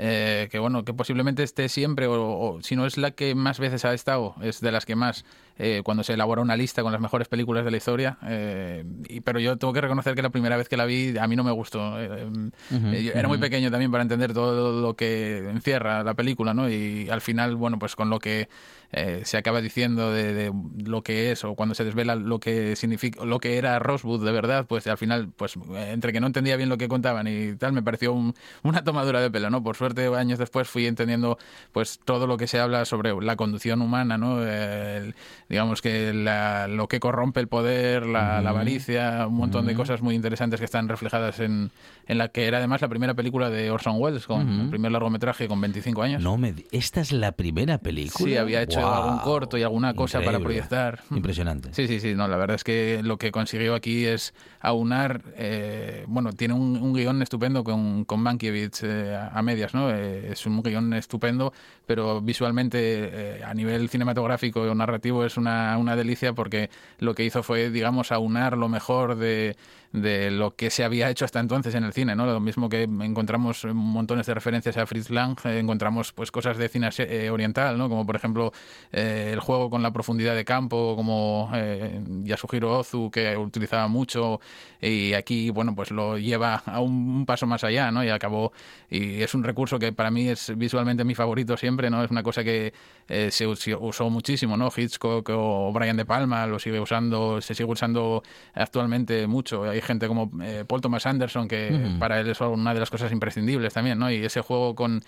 [0.00, 3.58] eh, que bueno, que posiblemente esté siempre, o, o, si no es la que más
[3.58, 5.24] veces ha estado, es de las que más,
[5.58, 8.16] eh, cuando se elabora una lista con las mejores películas de la historia.
[8.24, 11.26] Eh, y, pero yo tengo que reconocer que la primera vez que la vi a
[11.26, 11.80] mí no me gustó.
[11.80, 13.28] Uh -huh, era uh -huh.
[13.28, 16.70] muy pequeño también para entender todo lo que encierra la película, ¿no?
[16.70, 18.48] Y al final, bueno, pues con lo que
[18.92, 20.52] eh, se acaba diciendo de, de,
[20.84, 24.32] lo que es o cuando se desvela lo que significa lo que era Rosewood de
[24.32, 27.72] verdad pues al final pues entre que no entendía bien lo que contaban y tal
[27.72, 31.38] me pareció un, una tomadura de pelo no por suerte años después fui entendiendo
[31.72, 35.12] pues todo lo que se habla sobre la conducción humana no eh,
[35.48, 40.00] digamos que la, lo que corrompe el poder la, la avaricia un montón de cosas
[40.00, 41.70] muy interesantes que están reflejadas en,
[42.06, 44.64] en la que era además la primera película de Orson Welles con -huh.
[44.64, 46.22] el primer largometraje con 25 años.
[46.22, 48.30] No me esta es la primera película.
[48.30, 48.92] Sí había hecho wow.
[48.94, 50.38] algún corto y alguna cosa Increíble.
[50.38, 51.00] para proyectar.
[51.10, 51.72] Impresionante.
[51.72, 52.14] Sí, sí, sí.
[52.14, 55.22] No, la verdad es que lo que consiguió aquí es aunar.
[55.36, 59.90] Eh, bueno, tiene un, un, guion estupendo con, con Mankiewicz eh, a medias, ¿no?
[59.90, 61.52] Eh, es un guion estupendo,
[61.86, 67.42] pero visualmente a nivel cinematográfico o narrativo es una, una delicia porque lo que hizo
[67.42, 69.56] fue, digamos, aunar lo mejor de
[69.92, 72.26] de lo que se había hecho hasta entonces en el cine, ¿no?
[72.26, 76.68] Lo mismo que encontramos montones de referencias a Fritz Lang, eh, encontramos pues cosas de
[76.68, 77.88] cine eh, oriental, ¿no?
[77.88, 78.52] Como por ejemplo
[78.92, 84.40] eh, el juego con la profundidad de campo, como eh, Yasuhiro Ozu que utilizaba mucho
[84.80, 88.04] y aquí bueno pues lo lleva a un, un, paso más allá, ¿no?
[88.04, 88.52] Y acabó
[88.90, 92.04] y es un recurso que para mí es visualmente mi favorito siempre, ¿no?
[92.04, 92.72] Es una cosa que
[93.08, 94.70] eh, se, usó muchísimo, ¿no?
[94.74, 98.22] Hitchcock o Brian De Palma lo sigue usando, se sigue usando
[98.54, 102.80] actualmente mucho hay gente como eh, Paul Thomas Anderson, que para él es una de
[102.80, 104.10] las cosas imprescindibles también, ¿no?
[104.10, 105.02] Y ese juego con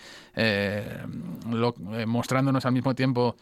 [2.07, 3.37] mostrándonos al mismo tiempo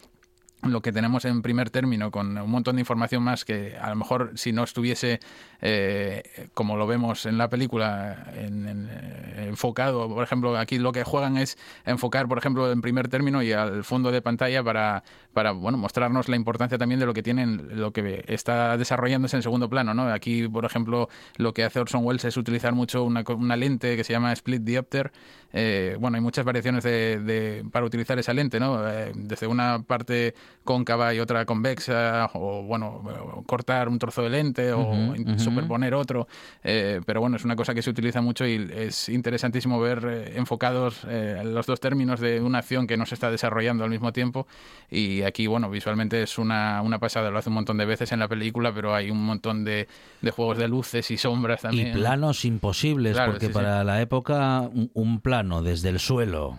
[0.63, 3.97] lo que tenemos en primer término, con un montón de información más que a lo
[3.97, 5.21] mejor si no estuviese,
[5.61, 11.05] eh, como lo vemos en la película, en, eh, enfocado, por ejemplo, aquí lo que
[11.05, 15.05] juegan es enfocar, por ejemplo, en primer término y al fondo de pantalla para,
[15.39, 19.45] para bueno, mostrarnos la importancia también de lo que tienen, lo que está desarrollándose en
[19.45, 19.95] segundo plano.
[19.95, 20.13] ¿no?
[20.13, 24.03] Aquí, por ejemplo, lo que hace Orson Welles es utilizar mucho una, una lente que
[24.03, 25.13] se llama Split Diopter.
[25.53, 28.83] Eh, bueno, hay muchas variaciones de, para utilizar esa lente, ¿no?
[28.83, 35.15] desde una parte cóncava y otra convexa, o bueno, cortar un trozo de lente o
[35.37, 36.27] superponer otro.
[36.65, 40.33] Eh, pero bueno, es una cosa que se utiliza mucho y es interesantísimo ver eh,
[40.37, 44.13] enfocados eh, los dos términos de una acción que no se está desarrollando al mismo
[44.13, 44.47] tiempo.
[44.91, 48.19] Y aquí, bueno, visualmente es una, una pasada, lo hace un montón de veces en
[48.19, 49.89] la película, pero hay un montón de,
[50.21, 51.89] de juegos de luces y sombras también.
[51.89, 56.59] Y planos imposibles, porque para la época un plano desde el suelo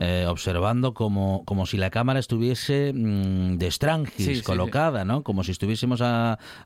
[0.00, 5.22] eh, observando como, como si la cámara estuviese mm, de Strangis colocada, ¿no?
[5.22, 6.02] Como si estuviésemos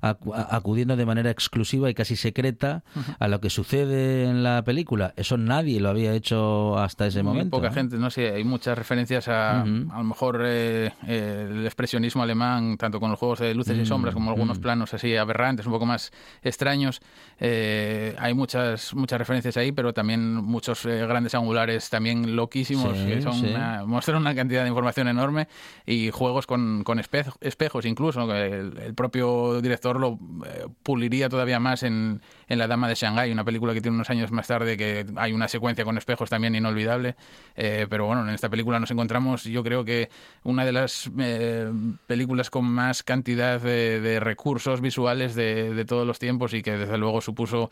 [0.01, 2.83] acudiendo de manera exclusiva y casi secreta
[3.19, 5.13] a lo que sucede en la película.
[5.17, 7.57] Eso nadie lo había hecho hasta ese Muy momento.
[7.57, 12.77] Poca gente, no sé, hay muchas referencias a a lo mejor eh, el expresionismo alemán,
[12.77, 15.87] tanto con los juegos de luces y sombras como algunos planos así aberrantes, un poco
[15.87, 17.01] más extraños.
[17.39, 23.89] Eh, hay muchas muchas referencias ahí, pero también muchos grandes angulares también loquísimos que son
[23.89, 25.49] muestran una cantidad de información enorme
[25.87, 28.33] y juegos con, con espejos incluso.
[28.35, 32.21] El, el, propio director lo eh, puliría todavía más en,
[32.51, 35.33] en La Dama de Shanghái, una película que tiene unos años más tarde que hay
[35.33, 37.15] una secuencia con espejos también inolvidable.
[37.55, 40.11] Eh, pero bueno, en esta película nos encontramos, yo creo que
[40.43, 41.73] una de las eh,
[42.09, 46.99] películas con más cantidad de, recursos visuales de, de, todos los tiempos y que desde
[46.99, 47.71] luego supuso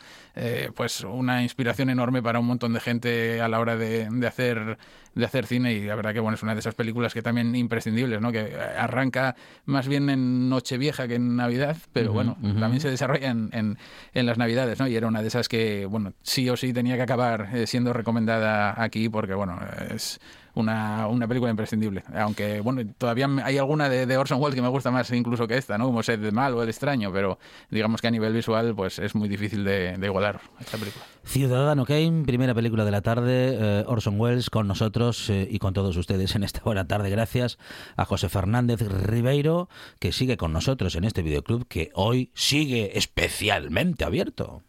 [0.75, 4.79] pues una inspiración enorme para un montón de gente a la hora de, de hacer
[5.19, 7.55] de hacer cine y la verdad que bueno es una de esas películas que también
[7.57, 8.31] imprescindibles, ¿no?
[8.31, 13.51] Que arranca más bien en Nochevieja que en Navidad, pero bueno, también se desarrolla en,
[13.53, 14.88] en, las Navidades, ¿no?
[14.88, 17.92] Y era una de esas que, bueno, sí o sí tenía que acabar eh, siendo
[17.92, 19.59] recomendada aquí porque, bueno,
[19.90, 20.20] es
[20.61, 22.03] una, una película imprescindible.
[22.14, 25.79] Aunque, bueno, todavía hay alguna de, Orson Welles que me gusta más incluso que esta,
[25.79, 25.87] ¿no?
[25.87, 27.38] Como Sed de Mal o El Extraño, pero
[27.71, 31.05] digamos que a nivel visual pues es muy difícil de, igualar esta película.
[31.25, 35.75] Ciudadano Kane, primera película de la tarde, eh, Orson Welles con nosotros eh, y con
[35.75, 37.11] todos ustedes en esta buena tarde.
[37.11, 37.59] Gracias
[37.97, 39.68] a José Fernández Ribeiro,
[39.99, 44.62] que sigue con nosotros en este videoclub que hoy sigue especialmente abierto.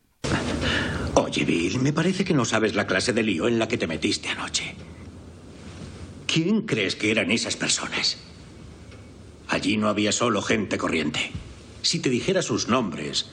[1.15, 3.87] Oye, Bill, me parece que no sabes la clase de lío en la que te
[3.87, 4.75] metiste anoche.
[6.31, 8.17] ¿Quién crees que eran esas personas?
[9.47, 11.31] Allí no había solo gente corriente.
[11.81, 13.31] Si te dijera sus nombres,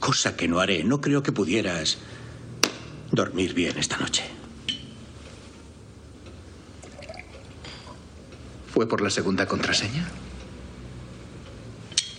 [0.00, 1.98] cosa que no haré, no creo que pudieras
[3.12, 4.24] dormir bien esta noche.
[8.72, 10.10] ¿Fue por la segunda contraseña?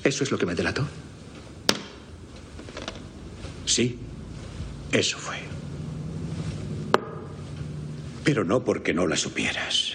[0.06, 0.88] ¿Eso es lo que me delató?
[3.66, 4.00] Sí,
[4.94, 5.47] eso fue.
[8.28, 9.94] Pero no porque no la supieras,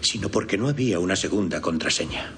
[0.00, 2.32] sino porque no había una segunda contraseña.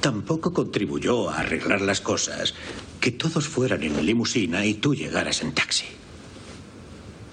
[0.00, 2.56] Tampoco contribuyó a arreglar las cosas
[3.00, 5.86] que todos fueran en limusina y tú llegaras en taxi.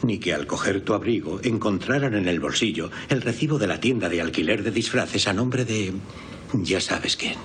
[0.03, 4.07] Ni que al coger tu abrigo encontraran en el bolsillo el recibo de la tienda
[4.07, 5.93] de alquiler de disfraces a nombre de...
[6.53, 7.39] ya sabes quién.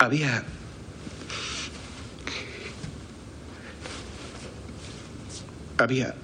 [0.00, 0.42] Había...
[5.76, 6.14] Había...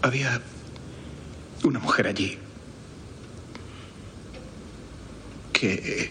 [0.00, 0.40] Había
[1.62, 2.38] una mujer allí
[5.52, 6.10] que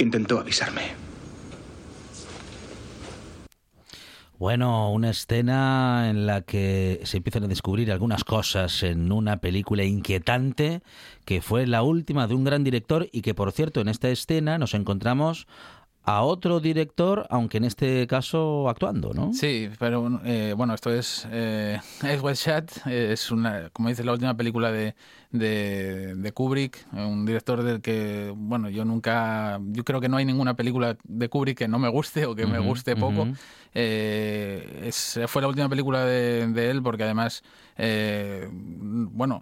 [0.00, 1.07] intentó avisarme.
[4.38, 9.82] Bueno, una escena en la que se empiezan a descubrir algunas cosas en una película
[9.82, 10.80] inquietante
[11.24, 14.56] que fue la última de un gran director y que, por cierto, en esta escena
[14.56, 15.48] nos encontramos
[16.04, 19.32] a otro director, aunque en este caso actuando, ¿no?
[19.34, 24.12] Sí, pero eh, bueno, esto es eh, es West Shot, es una, como dices, la
[24.12, 24.94] última película de,
[25.30, 30.54] de, Kubrick, un director del que, bueno, yo nunca, yo creo que no hay ninguna
[30.54, 33.28] película de Kubrick que no me guste o que me guste poco.
[33.74, 37.42] Eh, es, fue la última película de, él porque además,
[37.76, 39.40] eh, bueno,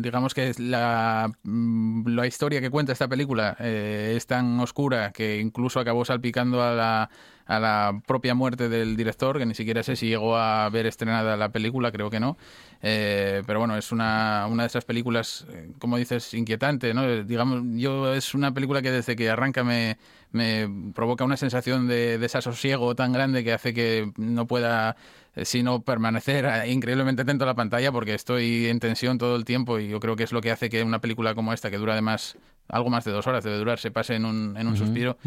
[0.00, 5.80] digamos que la, la historia que cuenta esta película eh, es tan oscura que incluso
[5.80, 7.10] acabó salpicando a la
[7.46, 11.36] a la propia muerte del director, que ni siquiera sé si llegó a ver estrenada
[11.36, 12.36] la película, creo que no.
[12.82, 17.04] Eh, pero bueno, es una, una de esas películas, eh, como dices, inquietante, ¿no?
[17.04, 19.98] Eh, digamos, yo es una película que desde que arranca me,
[20.32, 24.96] me provoca una sensación de desasosiego tan grande que hace que no pueda
[25.42, 29.88] sino permanecer increíblemente atento a la pantalla porque estoy en tensión todo el tiempo y
[29.88, 32.36] yo creo que es lo que hace que una película como esta, que dura además
[32.68, 35.18] algo más de dos horas debe durar, se pase en un, en un suspiro.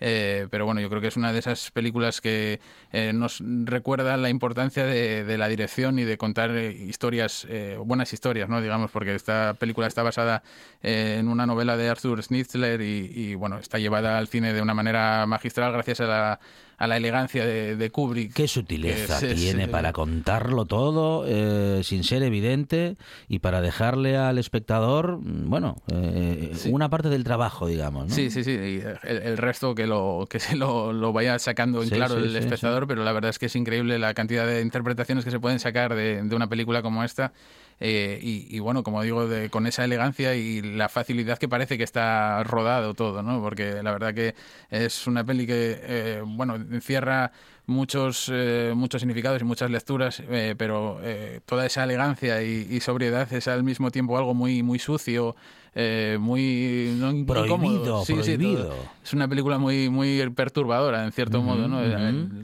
[0.00, 2.60] Eh, pero bueno, yo creo que es una de esas películas que
[2.92, 7.46] eh, nos recuerda la importancia de, de, la dirección y de contar eh, historias,
[7.84, 8.60] buenas historias, ¿no?
[8.60, 10.42] Digamos, porque esta película está basada
[10.82, 14.74] en una novela de Arthur Schnitzler y, y, bueno, está llevada al cine de una
[14.74, 16.40] manera magistral gracias a la
[16.78, 18.32] a la elegancia de, Kubrick.
[18.32, 22.96] Qué sutileza tiene para contarlo todo eh, sin ser evidente
[23.28, 28.12] y para dejarle al espectador, mm, bueno, eh, una parte del trabajo, digamos.
[28.12, 28.52] Sí, sí, sí.
[28.52, 33.04] Y el, resto que lo que se lo, vaya sacando en claro el espectador, pero
[33.04, 36.22] la verdad es que es increíble la cantidad de interpretaciones que se pueden sacar de,
[36.22, 37.32] de una película como esta.
[37.80, 41.84] Eh, y, bueno, como digo, de, con esa elegancia y la facilidad que parece que
[41.84, 43.42] está rodado todo, ¿no?
[43.42, 44.34] Porque la verdad que
[44.70, 47.32] es una peli que, eh, bueno, encierra
[47.66, 50.22] muchos, eh, muchos significados y muchas lecturas,
[50.56, 51.00] pero
[51.46, 55.34] toda esa elegancia y, y, sobriedad es al mismo tiempo algo muy, muy sucio,
[55.74, 58.72] eh, muy, no, prohibido, Sí, prohibido.
[59.02, 61.80] es una película muy muy perturbadora en cierto modo, ¿no?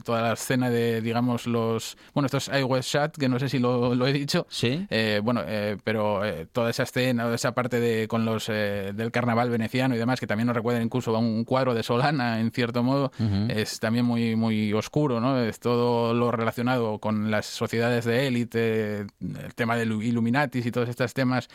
[0.03, 3.59] Toda la escena de, digamos, los bueno, estos I Was Shot, que no sé si
[3.59, 4.45] lo, lo he dicho.
[4.49, 4.85] Sí.
[4.89, 9.95] Eh, bueno, eh, pero toda esa escena, esa parte de con los del carnaval veneciano
[9.95, 13.11] y demás, que también nos recuerdan incluso a un cuadro de Solana, en cierto modo,
[13.47, 15.39] es también muy muy oscuro, ¿no?
[15.39, 20.89] Es todo lo relacionado con las sociedades de élite, el tema de Illuminatis y todos
[20.89, 21.47] estos temas,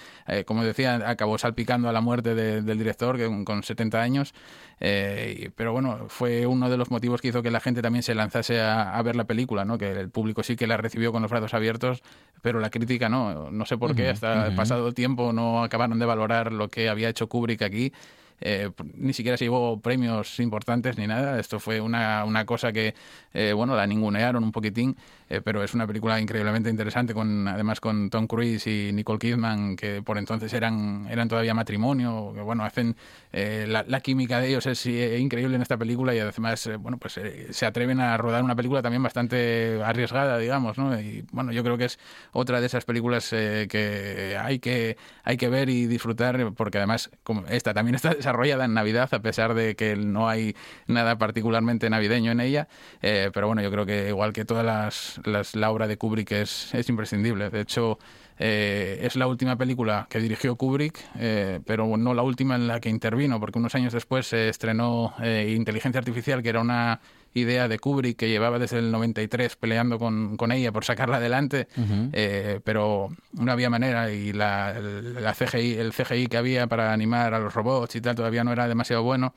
[0.46, 4.35] como decía, acabó salpicando a la muerte del director que, con 70 años.
[4.79, 8.14] Eh, pero bueno, fue uno de los motivos que hizo que la gente también se
[8.14, 9.79] lanzase a, ver la película, ¿no?
[9.79, 12.02] que el público sí que la recibió con los brazos abiertos,
[12.42, 13.50] pero la crítica no.
[13.50, 17.09] No sé por qué, hasta pasado el tiempo no acabaron de valorar lo que había
[17.09, 17.92] hecho Kubrick aquí.
[18.40, 21.38] Eh, ni siquiera se llevó premios importantes ni nada.
[21.40, 22.94] Esto fue una, una cosa que,
[23.33, 24.96] eh, bueno, la ningunearon un poquitín,
[25.29, 29.77] eh, pero es una película increíblemente interesante, con además con Tom Cruise y Nicole Kidman,
[29.77, 32.96] que por entonces eran, eran todavía matrimonio, que bueno, hacen
[33.33, 37.20] la, química de ellos es increíble en esta película y además, bueno, pues
[37.51, 40.99] se atreven a rodar una película también bastante arriesgada, digamos, ¿no?
[40.99, 41.99] Y bueno, yo creo que es
[42.33, 47.46] otra de esas películas que hay que hay que ver y disfrutar, porque además, como
[47.49, 50.56] esta también está desarrollada en Navidad, a pesar de que no hay
[50.88, 52.66] nada particularmente navideño en ella.
[53.00, 56.88] Eh, pero bueno, yo creo que igual que todas las, las de Kubrick es, es
[56.88, 57.50] imprescindible.
[57.50, 58.00] De hecho,
[58.38, 62.80] eh, es la última película que dirigió Kubrick, eh, pero no la última en la
[62.80, 67.00] que intervino, porque unos años después se estrenó Inteligencia Artificial, que era una
[67.37, 71.68] idea de Kubrick que llevaba desde el 93 peleando con, con ella por sacarla adelante,
[72.12, 77.35] eh, pero no había manera y la, la, CGI, el CGI que había para animar
[77.35, 79.35] a los robots y tal todavía no era demasiado bueno.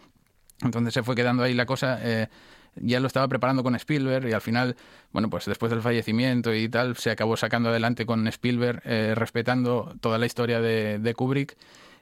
[0.61, 1.99] Entonces se fue quedando ahí la cosa.
[2.01, 2.27] Eh,
[2.75, 4.75] ya lo estaba preparando con Spielberg y al final,
[5.11, 9.95] bueno, pues después del fallecimiento y tal, se acabó sacando adelante con Spielberg, eh, respetando
[9.99, 11.57] toda la historia de, de Kubrick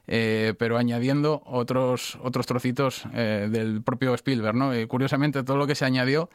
[0.08, 4.56] eh, pero añadiendo otros, otros trocitos eh, del propio Spielberg.
[4.56, 4.74] ¿no?
[4.74, 6.30] Eh, curiosamente, todo lo que se añadió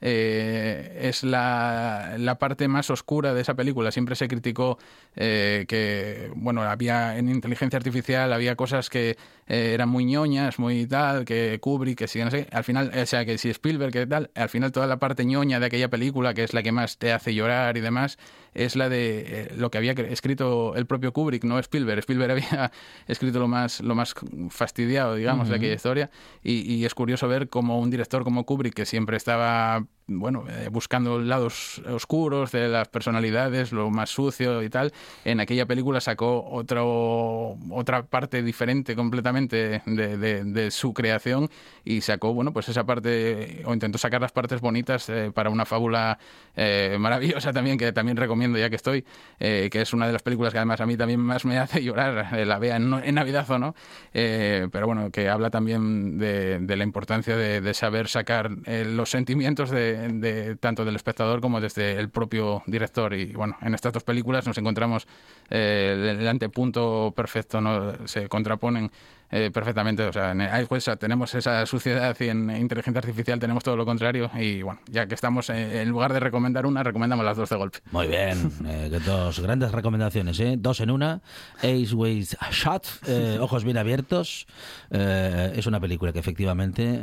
[0.00, 3.90] eh, es la, la, parte más oscura de esa película.
[3.90, 4.78] Siempre se criticó
[5.16, 11.24] eh, que, bueno, había en inteligencia artificial había cosas que eran muy ñoñas, muy tal,
[11.24, 14.48] que Kubrick, que si no al final, o sea, que si Spielberg, que tal, al
[14.50, 17.34] final toda la parte ñoña de aquella película, que es la que más te hace
[17.34, 18.18] llorar y demás,
[18.64, 22.00] es la de lo que había escrito el propio Kubrick, no Spielberg.
[22.00, 22.72] Spielberg había
[23.06, 24.14] escrito lo más, lo más
[24.50, 26.10] fastidiado, digamos, de aquella historia.
[26.42, 30.68] Y, y es curioso ver como un director como Kubrick, que siempre estaba bueno, eh,
[30.72, 34.92] buscando lados oscuros de las personalidades, lo más sucio y tal,
[35.24, 41.50] en aquella película sacó otro, otra parte diferente completamente de, su creación
[41.84, 45.66] y sacó, bueno, pues esa parte, o intentó sacar las partes bonitas eh, para una
[45.66, 46.18] fábula
[46.56, 49.04] eh, maravillosa también, que también recomiendo ya que estoy,
[49.38, 52.32] que es una de las películas que además a mí también más me hace llorar,
[52.46, 53.74] la vea en, Navidad o no,
[54.12, 59.97] pero bueno, que habla también de, de la importancia de, saber sacar los sentimientos de
[60.08, 63.14] de, tanto del espectador como desde el propio director.
[63.14, 65.06] Y bueno, en estas dos películas nos encontramos
[65.50, 68.06] eh, el, antepunto perfecto, ¿no?
[68.06, 68.90] se contraponen
[69.30, 70.04] eh, perfectamente.
[70.04, 74.30] O sea, en iWest tenemos esa suciedad y en inteligencia artificial tenemos todo lo contrario.
[74.38, 77.56] Y bueno, ya que estamos, eh, en lugar de recomendar una, recomendamos las dos de
[77.56, 77.78] golpe.
[77.90, 80.56] Muy bien, eh, dos grandes recomendaciones, ¿eh?
[80.58, 81.20] dos en una.
[81.58, 84.46] Ace Ways Shot, eh, ojos bien abiertos.
[84.90, 87.00] Es una película que efectivamente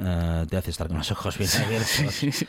[0.49, 2.45] te hace estar con los ojos bien abiertos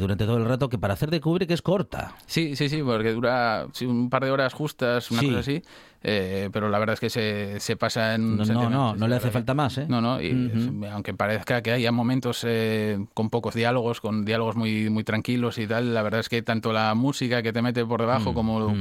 [0.00, 2.14] durante todo el rato, que para hacer de Kubrick es corta.
[2.26, 5.26] Sí, sí, sí, porque dura un par de horas justas, una Sí.
[5.28, 5.62] cosa así.
[6.02, 8.36] Eh, pero la verdad es que se, se pasa en...
[8.36, 9.86] No, se no, no, le hace falta más, ¿eh?
[9.88, 10.50] No, no, y
[10.92, 15.66] aunque parezca que haya momentos eh, con pocos diálogos, con diálogos muy, muy tranquilos y
[15.66, 18.74] tal, la verdad es que tanto la música que te mete por Mm, debajo como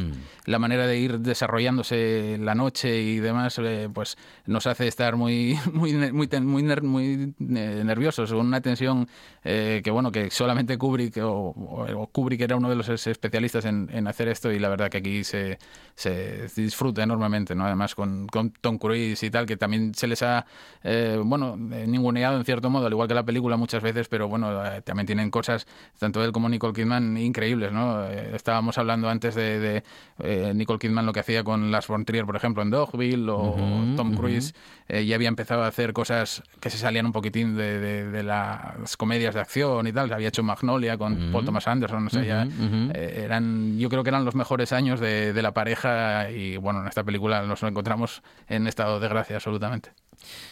[0.46, 5.58] la manera de ir desarrollándose la noche y demás, eh, pues nos hace estar muy,
[5.74, 9.08] muy, muy, muy, ner- muy eh, nerviosos, con una tensión
[9.44, 14.08] eh, que, bueno, que solamente Kubrick o Kubrick era uno de los especialistas en, en
[14.08, 15.58] hacer esto y la verdad que aquí se,
[15.96, 17.66] se disfruta enormemente, ¿no?
[17.66, 20.46] Además con, con Tom Cruise y tal, que también se les ha,
[20.84, 24.28] eh, bueno, eh, ninguneado en cierto modo, al igual que la película muchas veces, pero
[24.28, 25.66] bueno, eh, también tienen cosas,
[25.98, 28.06] tanto él como Nicole Kidman, increíbles, ¿no?
[28.06, 29.84] Eh, estábamos hablando antes de, de,
[30.20, 33.56] eh, Nicole Kidman lo que hacía con Lars von Trier, por ejemplo, en Dogville, o
[33.96, 34.16] Tom.
[34.16, 34.54] Cruise
[34.90, 38.98] ya había empezado a hacer cosas que se salían un poquitín de, de- de las
[38.98, 42.48] comedias de acción y tal, había hecho Magnolia con Paul Thomas Anderson, o sea, ya,
[42.96, 46.88] eran, yo creo que eran los mejores años de, de la pareja y bueno, en
[47.00, 49.94] esta película nos encontramos en estado de gracia absolutamente.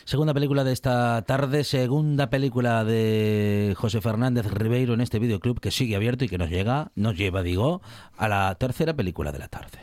[0.06, 5.72] Segunda película de esta tarde, segunda película de José Fernández Ribeiro en este videoclub que
[5.72, 7.82] sigue abierto y que nos llega, nos lleva, digo,
[8.16, 9.80] a la tercera película de la tarde.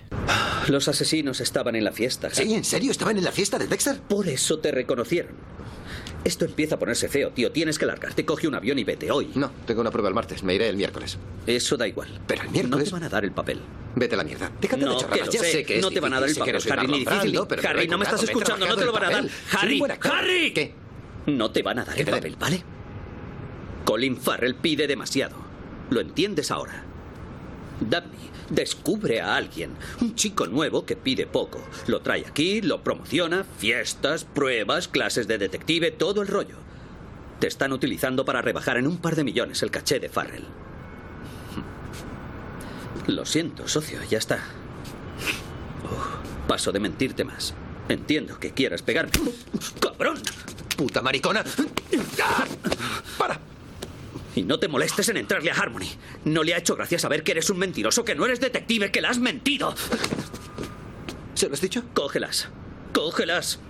[0.69, 2.31] Los asesinos estaban en la fiesta.
[2.33, 2.91] Sí, ¿en serio?
[2.91, 4.01] ¿Estaban en la fiesta de Dexter?
[4.01, 5.35] Por eso te reconocieron.
[6.25, 7.53] Esto empieza a ponerse feo, tío.
[7.53, 8.25] Tienes que largarte.
[8.25, 9.31] Coge un avión y vete hoy.
[9.35, 10.43] No, tengo una prueba el martes.
[10.43, 11.19] Me iré el miércoles.
[11.47, 12.09] Eso da igual.
[12.27, 12.85] Pero el No miércoles...
[12.89, 13.61] te van a dar el papel.
[13.95, 14.51] Vete a la mierda.
[14.61, 15.29] Déjate no, de chorradas.
[15.29, 15.53] Ya sé.
[15.53, 17.41] sé que es no te van a dar el papel, no Harry, ni difícil.
[17.47, 18.67] Pero Harry, no me estás me escuchando.
[18.67, 19.25] No te lo van a dar.
[19.53, 19.83] Harry.
[20.03, 20.53] Harry.
[20.55, 20.75] ¿Qué?
[21.27, 22.15] No te van a dar ¿Qué el den?
[22.15, 22.65] papel, ¿vale?
[23.85, 25.37] Colin Farrell pide demasiado.
[25.91, 26.85] ¿Lo entiendes ahora?
[27.81, 31.61] Dabney descubre a alguien, un chico nuevo que pide poco.
[31.87, 36.57] Lo trae aquí, lo promociona, fiestas, pruebas, clases de detective, todo el rollo.
[37.41, 40.45] Te están utilizando para rebajar en un par de millones el caché de Farrell.
[43.07, 44.39] Lo siento, socio, ya está.
[46.49, 47.55] Paso de mentirte más.
[47.89, 49.13] Entiendo que quieras pegarme.
[49.81, 50.19] ¡Cabrón!
[50.77, 51.45] ¡Puta maricona!
[53.19, 53.39] ¡Para!
[54.35, 55.87] Y no te molestes en entrarle a Harmony.
[56.25, 59.01] No le ha hecho gracia saber que eres un mentiroso, que no eres detective, que
[59.01, 59.75] la has mentido.
[61.35, 61.83] ¿Se lo has dicho?
[61.95, 62.49] Cógelas.
[62.93, 63.61] Cógelas.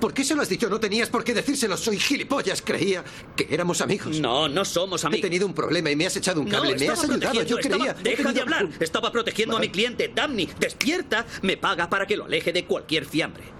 [0.00, 0.68] ¿Por qué se lo has dicho?
[0.70, 1.76] No tenías por qué decírselo.
[1.76, 2.62] Soy gilipollas.
[2.62, 3.02] Creía
[3.36, 4.20] que éramos amigos.
[4.20, 5.22] No, no somos He amigos.
[5.22, 6.70] tenido un problema y me has echado un No, cable.
[6.70, 7.42] me estaba has ayudado.
[7.42, 7.76] Yo creía.
[7.76, 8.68] estaba- he Deja de hablar.
[8.78, 10.12] Estaba protegiendo a mi cliente.
[10.14, 11.26] Damni, despierta.
[11.42, 13.57] Me paga para que lo aleje de cualquier fiambre.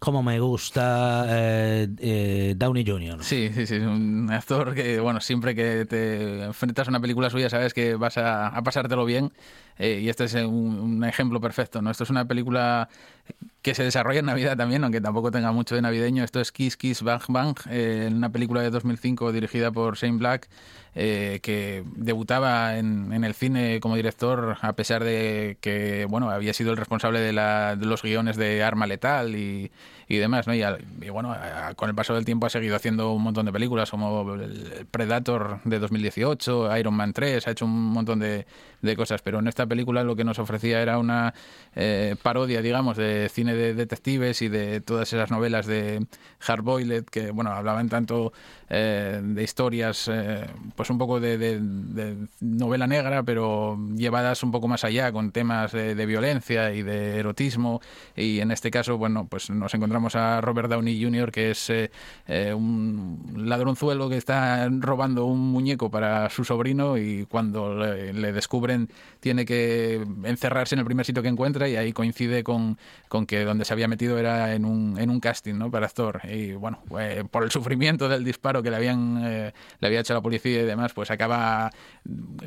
[0.00, 3.22] Como me gusta eh, eh, Downey Jr.
[3.22, 7.28] Sí, sí, sí, es un actor que, bueno, siempre que te enfrentas a una película
[7.28, 9.30] suya sabes que vas a, a pasártelo bien
[9.78, 11.90] eh, y este es un, ejemplo perfecto, ¿no?
[11.90, 12.88] Esto es una película
[13.62, 16.24] que se desarrolla en Navidad también, aunque tampoco tenga mucho de navideño.
[16.24, 20.48] Esto es Kiss Kiss Bang Bang, eh, una película de 2005 dirigida por Shane Black,
[20.94, 26.52] eh, que debutaba en, en el cine como director a pesar de que, bueno, había
[26.54, 29.70] sido el responsable de, la- de los guiones de Arma Letal y,
[30.08, 30.54] y demás, ¿no?
[30.54, 33.46] Y, al- y bueno, a- con el paso del tiempo ha seguido haciendo un montón
[33.46, 38.46] de películas como el Predator de 2018, Iron Man 3, ha hecho un montón de,
[38.82, 41.32] de cosas, pero en esta película lo que nos ofrecía era una
[41.76, 46.04] eh, parodia, digamos, de cine de detectives y de todas esas novelas de
[46.46, 48.32] Hard Boiled que, bueno, hablaban tanto
[48.68, 51.60] eh, de historias, eh, pues un poco de,
[52.40, 57.80] novela negra, pero llevadas un poco más allá, con temas de, violencia y de erotismo.
[58.16, 61.70] Y en este caso, bueno, pues nos encontramos a Robert Downey Jr., que es
[62.54, 68.88] un ladronzuelo que está robando un muñeco para su sobrino y cuando le, le descubren
[69.20, 69.49] tiene que
[70.24, 72.78] encerrarse en el primer sitio que encuentra y ahí coincide con,
[73.08, 75.70] con que donde se había metido era en un, en un casting ¿no?
[75.70, 76.20] para actor.
[76.24, 80.14] Y bueno, eh, por el sufrimiento del disparo que le habían eh, le había hecho
[80.14, 81.70] la policía y demás, pues acaba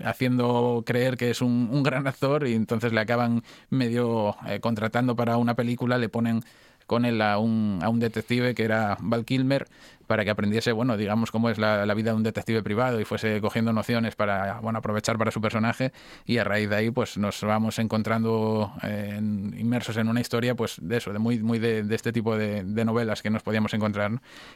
[0.04, 5.16] haciendo creer que es un, un gran actor y entonces le acaban medio eh, contratando
[5.16, 6.44] para una película, le ponen
[6.86, 9.68] con él a un, a un detective que era Val Kilmer,
[10.08, 13.40] para que aprendiese, bueno, digamos, cómo es la, vida de un detective privado y fuese
[13.40, 15.92] cogiendo nociones para, bueno, aprovechar para su personaje
[16.26, 20.78] y a raíz de ahí, pues nos vamos encontrando eh, inmersos en una historia, pues
[20.82, 24.12] de eso, de muy, muy de, este tipo de, novelas que nos podíamos encontrar.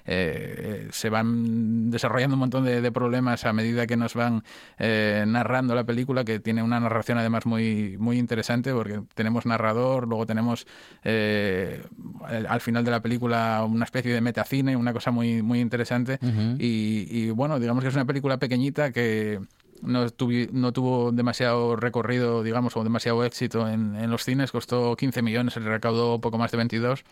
[0.05, 4.43] Eh, eh, se van desarrollando un montón de, problemas a medida que nos van
[4.79, 10.25] narrando la película, que tiene una narración además muy, muy interesante, porque tenemos narrador, luego
[10.25, 10.65] tenemos
[11.03, 16.19] al final de la película una especie de metacine, una cosa muy, muy interesante.
[16.59, 19.39] y, y, bueno, digamos que es una película pequeñita que
[19.81, 24.95] no, tuvi- no tuvo demasiado recorrido, digamos, o demasiado éxito en, en los cines, costó
[24.95, 27.03] 15 millones, se recaudó poco más de 22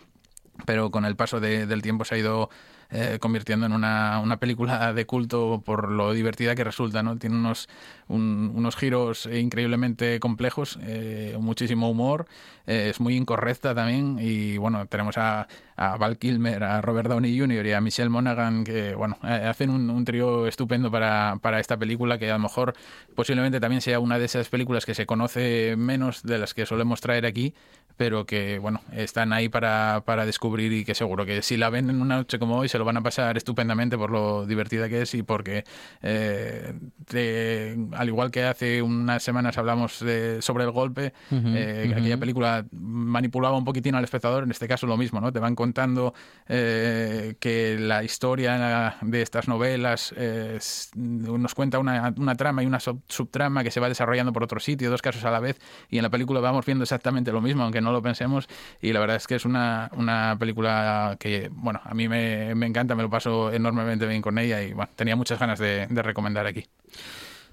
[0.66, 2.50] pero con el paso de- del tiempo se ha ido
[2.92, 7.18] eh, convirtiendo en una, una película de culto por lo divertida que resulta, ¿no?
[7.18, 7.68] Tiene unos,
[8.08, 12.26] un- unos giros increíblemente complejos, eh, muchísimo humor,
[12.68, 17.38] eh, es muy incorrecta también y bueno, tenemos a, a Val Kilmer, a Robert Downey
[17.40, 17.66] Jr.
[17.66, 21.78] y a Michelle Monaghan que bueno, eh, hacen un, un trío estupendo para, para esta
[21.78, 22.74] película que a lo mejor
[23.16, 27.02] posiblemente también sea una de esas películas que se conoce menos de las que solemos
[27.02, 27.54] traer aquí,
[27.98, 31.90] pero que bueno, están ahí para, para descubrir y que seguro que si la ven
[31.90, 35.04] en una noche como hoy se lo van a pasar estupendamente por lo divertida que
[35.04, 35.64] es y porque
[36.02, 36.74] eh,
[37.08, 42.66] te- al igual que hace unas semanas hablamos de- sobre el golpe, eh, aquella película
[42.74, 45.32] manipulaba un poquitín al espectador, en este caso lo mismo, ¿no?
[45.32, 46.14] Te van contando
[46.48, 50.14] eh, que la historia de estas novelas
[50.96, 54.60] nos cuenta una, una trama y una sub- subtrama que se va desarrollando por otro
[54.60, 55.60] sitio, dos casos a la vez,
[55.90, 58.48] y en la película vamos viendo exactamente lo mismo, aunque no lo pensemos,
[58.82, 62.65] y la verdad es que es una, una película que, bueno, a mí me, me
[62.68, 66.02] encanta, me lo paso enormemente bien con ella y, bueno, tenía muchas ganas de, de
[66.02, 66.66] recomendar aquí.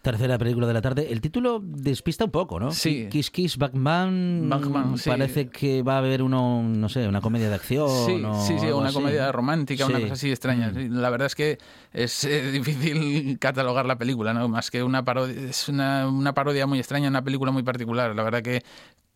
[0.02, 1.12] Tercera película de la tarde.
[1.12, 2.72] El título despista un poco, ¿no?
[2.72, 3.06] Sí.
[3.08, 4.48] Kiss Kiss Batman.
[4.48, 5.08] Batman, sí.
[5.08, 7.88] Parece que va a haber uno, no sé, una comedia de acción.
[7.88, 8.94] Sí, o sí, sí, una así.
[8.94, 10.74] comedia romántica, una cosa así extraña.
[10.74, 11.58] Sí, La verdad es que
[11.92, 14.48] es eh, difícil catalogar la película, ¿no?
[14.48, 18.12] Más que una parodia, es una, una parodia muy extraña, una película muy particular.
[18.16, 18.64] La verdad que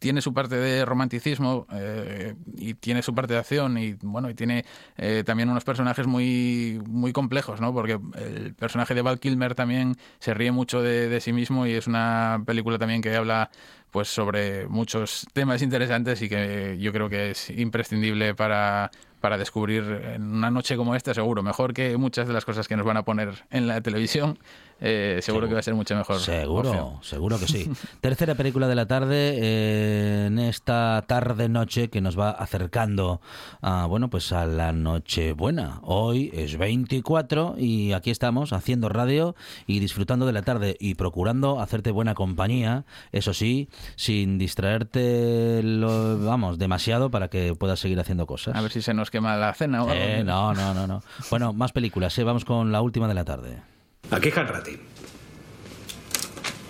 [0.07, 4.35] tiene su parte de romanticismo eh, y tiene su parte de acción y bueno y
[4.35, 4.65] tiene
[4.97, 9.97] eh, también unos personajes muy muy complejos no porque el personaje de Val Kilmer también
[10.21, 13.51] se ríe mucho de, de sí mismo y es una película también que habla
[13.91, 19.83] pues sobre muchos temas interesantes y que yo creo que es imprescindible para para descubrir
[20.15, 22.97] en una noche como esta seguro mejor que muchas de las cosas que nos van
[22.97, 24.39] a poner en la televisión
[24.81, 27.03] eh, seguro, que va a ser mucho mejor Seguro, opción.
[27.03, 27.71] seguro que sí.
[28.01, 33.21] Tercera película de la tarde, eh, en esta tarde-noche que nos va acercando
[33.63, 35.81] a, bueno, pues a la Nochebuena.
[35.83, 39.35] Hoy es 24 y aquí estamos haciendo radio
[39.67, 46.19] y disfrutando de la tarde y procurando hacerte buena compañía, eso sí, sin distraerte, lo,
[46.19, 48.55] vamos, demasiado para que puedas seguir haciendo cosas.
[48.55, 50.03] a ver si se nos quema la cena o algo.
[50.03, 51.03] Eh, no, no, no, no.
[51.31, 53.76] Bueno, más películas, eh, vamos con la última de la tarde.
[54.11, 54.79] Aquí Hanratty.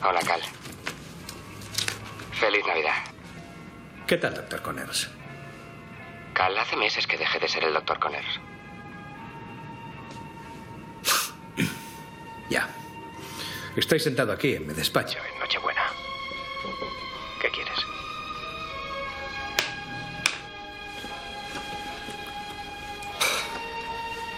[0.02, 0.40] Hola, Cal.
[2.32, 2.94] Feliz Navidad.
[4.06, 5.10] ¿Qué tal, doctor Connors?
[6.32, 8.40] Cal, hace meses que dejé de ser el doctor Connors.
[12.48, 12.68] Ya.
[13.74, 15.18] Estoy sentado aquí en mi despacho.
[15.18, 15.82] En Nochebuena.
[17.42, 17.78] ¿Qué quieres?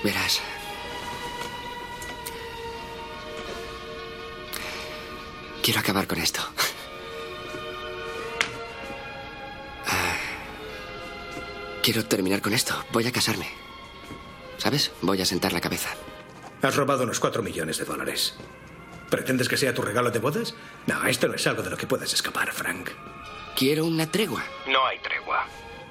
[0.02, 0.42] Verás.
[5.68, 6.40] Quiero acabar con esto.
[9.86, 10.16] Ah,
[11.82, 12.74] Quiero terminar con esto.
[12.90, 13.50] Voy a casarme.
[14.56, 14.92] ¿Sabes?
[15.02, 15.90] Voy a sentar la cabeza.
[16.62, 18.34] Has robado unos cuatro millones de dólares.
[19.10, 20.54] ¿Pretendes que sea tu regalo de bodas?
[20.86, 22.88] No, esto no es algo de lo que puedas escapar, Frank.
[23.54, 24.42] Quiero una tregua.
[24.68, 25.44] No hay tregua.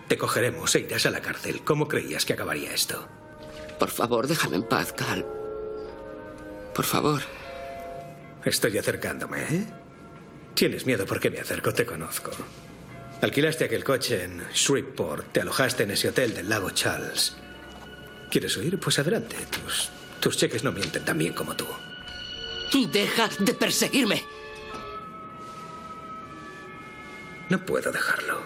[0.08, 1.62] Te cogeremos e irás a la cárcel.
[1.64, 3.08] ¿Cómo creías que acabaría esto?
[3.78, 5.24] Por favor, déjame en paz, Cal.
[6.74, 7.22] Por favor.
[8.46, 9.66] Estoy acercándome, ¿eh?
[10.54, 12.32] Tienes miedo porque me acerco, te conozco.
[13.22, 17.38] Alquilaste aquel coche en Shreveport, te alojaste en ese hotel del lago Charles.
[18.30, 18.80] ¿Quieres huir?
[18.80, 19.36] Pues adelante.
[19.50, 21.68] Tus, tus cheques no mienten tan bien como tú.
[22.92, 24.24] Deja de perseguirme.
[27.50, 28.42] No puedo dejarlo.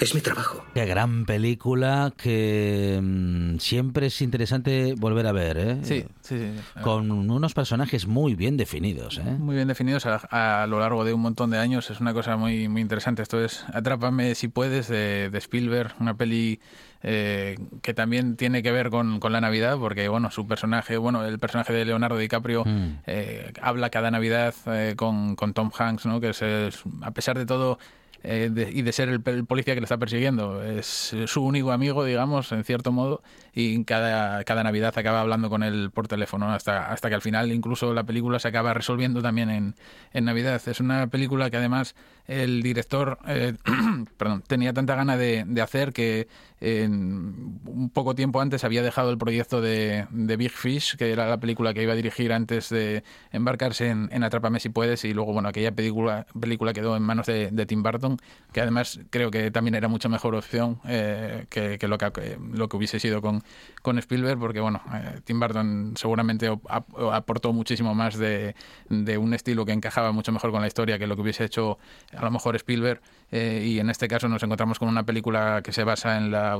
[0.00, 0.64] Es mi trabajo.
[0.74, 5.78] Qué gran película que mm, siempre es interesante volver a ver, ¿eh?
[5.82, 6.80] Sí, sí, sí.
[6.82, 9.36] Con unos personajes muy bien definidos, ¿eh?
[9.38, 11.88] Muy bien definidos a, a lo largo de un montón de años.
[11.90, 13.22] Es una cosa muy, muy interesante.
[13.22, 16.58] Esto es Atrápame si puedes de, de Spielberg, una peli
[17.04, 21.24] eh, que también tiene que ver con, con la Navidad, porque bueno, su personaje, bueno,
[21.24, 22.98] el personaje de Leonardo DiCaprio Mm.
[23.06, 26.20] eh, habla cada Navidad eh, con, con Tom Hanks, ¿no?
[26.20, 27.78] Que es, es, a pesar de todo
[28.22, 30.62] eh, de- y de ser el, el policía que le está persiguiendo.
[30.62, 33.22] Es su único amigo, digamos, en cierto modo,
[33.54, 37.52] y cada, cada Navidad acaba hablando con él por teléfono hasta, hasta que al final
[37.52, 39.74] incluso la película se acaba resolviendo también en,
[40.12, 40.60] en Navidad.
[40.66, 41.94] Es una película que además
[42.26, 43.54] el director eh,
[44.16, 46.28] perdón, tenía tanta gana de, de hacer que
[46.60, 51.26] en un poco tiempo antes había dejado el proyecto de, de Big Fish, que era
[51.28, 53.02] la película que iba a dirigir antes de
[53.32, 57.26] embarcarse en, en Atrápame si puedes, y luego, bueno, aquella película, película quedó en manos
[57.26, 58.16] de, de Tim Burton,
[58.52, 62.76] que además creo que también era mucho mejor opción eh, que, lo que lo que
[62.76, 63.42] hubiese sido con,
[63.82, 68.54] con Spielberg, porque, bueno, eh, Tim Burton seguramente ap- aportó muchísimo más de,
[68.88, 71.78] de un estilo que encajaba mucho mejor con la historia que lo que hubiese hecho
[72.24, 73.00] a lo mejor Spielberg,
[73.30, 76.52] eh, y en este caso nos encontramos con una película que se basa en la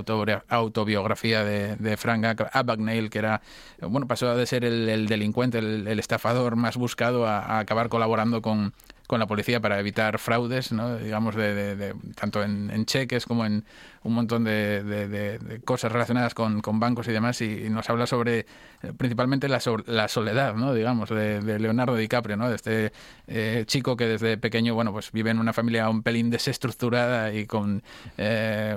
[0.49, 3.43] autobiografía de, Frank Ab- Abagnale, que era,
[3.81, 8.73] bueno, pasó de ser el, el delincuente, el, estafador más buscado a acabar colaborando con,
[9.07, 10.97] con la policía para evitar fraudes, ¿no?
[10.97, 13.65] digamos, de, tanto en, cheques como en
[14.05, 18.41] un montón de, cosas relacionadas con, con bancos y demás, y, nos habla sobre
[18.83, 20.73] eh, principalmente la, so- la soledad, ¿no?
[20.75, 22.49] digamos, de, de Leonardo DiCaprio, ¿no?
[22.49, 22.93] de este
[23.27, 27.47] eh, chico que desde pequeño, bueno, pues vive en una familia un pelín desestructurada y
[27.47, 27.83] con...
[28.19, 28.77] eh,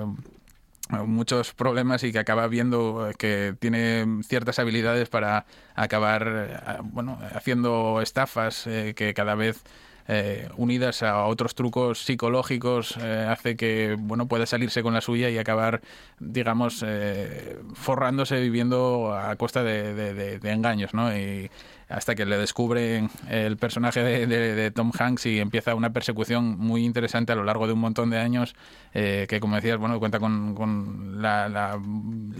[0.88, 8.00] muchos problemas y que acaba viendo que tiene ciertas habilidades para acabar eh, bueno haciendo
[8.00, 9.64] estafas eh, que cada vez
[10.08, 15.30] eh, unidas a otros trucos psicológicos eh, hace que bueno pueda salirse con la suya
[15.30, 15.80] y acabar
[16.20, 21.50] digamos eh, forrándose viviendo a costa de, de- de- de engaños no y
[21.88, 26.58] hasta que le descubre el personaje de, de- de Tom Hanks y empieza una persecución
[26.58, 28.56] muy interesante a lo largo de un montón de años
[28.92, 31.78] eh, que como decías bueno cuenta con, con la, la-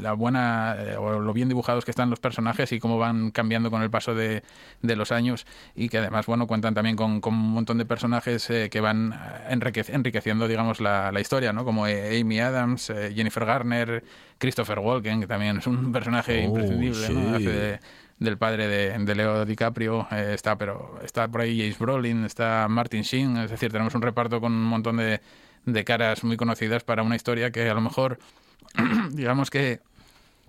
[0.01, 3.71] la buena eh, o lo bien dibujados que están los personajes y cómo van cambiando
[3.71, 4.43] con el paso de,
[4.83, 8.51] de los años y que además bueno cuentan también con, con un montón de personajes
[8.51, 9.13] eh, que van
[9.49, 14.03] enrique- enriqueciendo digamos la, la historia no como eh, Amy Adams eh, Jennifer Garner
[14.39, 17.37] Christopher Walken que también es un personaje Oh, imprescindible ¿no?
[17.37, 17.81] Hace de-
[18.19, 22.67] del padre de, de Leo DiCaprio eh, está pero está por ahí James Brolin está
[22.69, 25.21] Martin Sheen es decir tenemos un reparto con un montón de,
[25.67, 28.19] de caras muy conocidas para una historia que a lo mejor
[29.11, 29.81] digamos que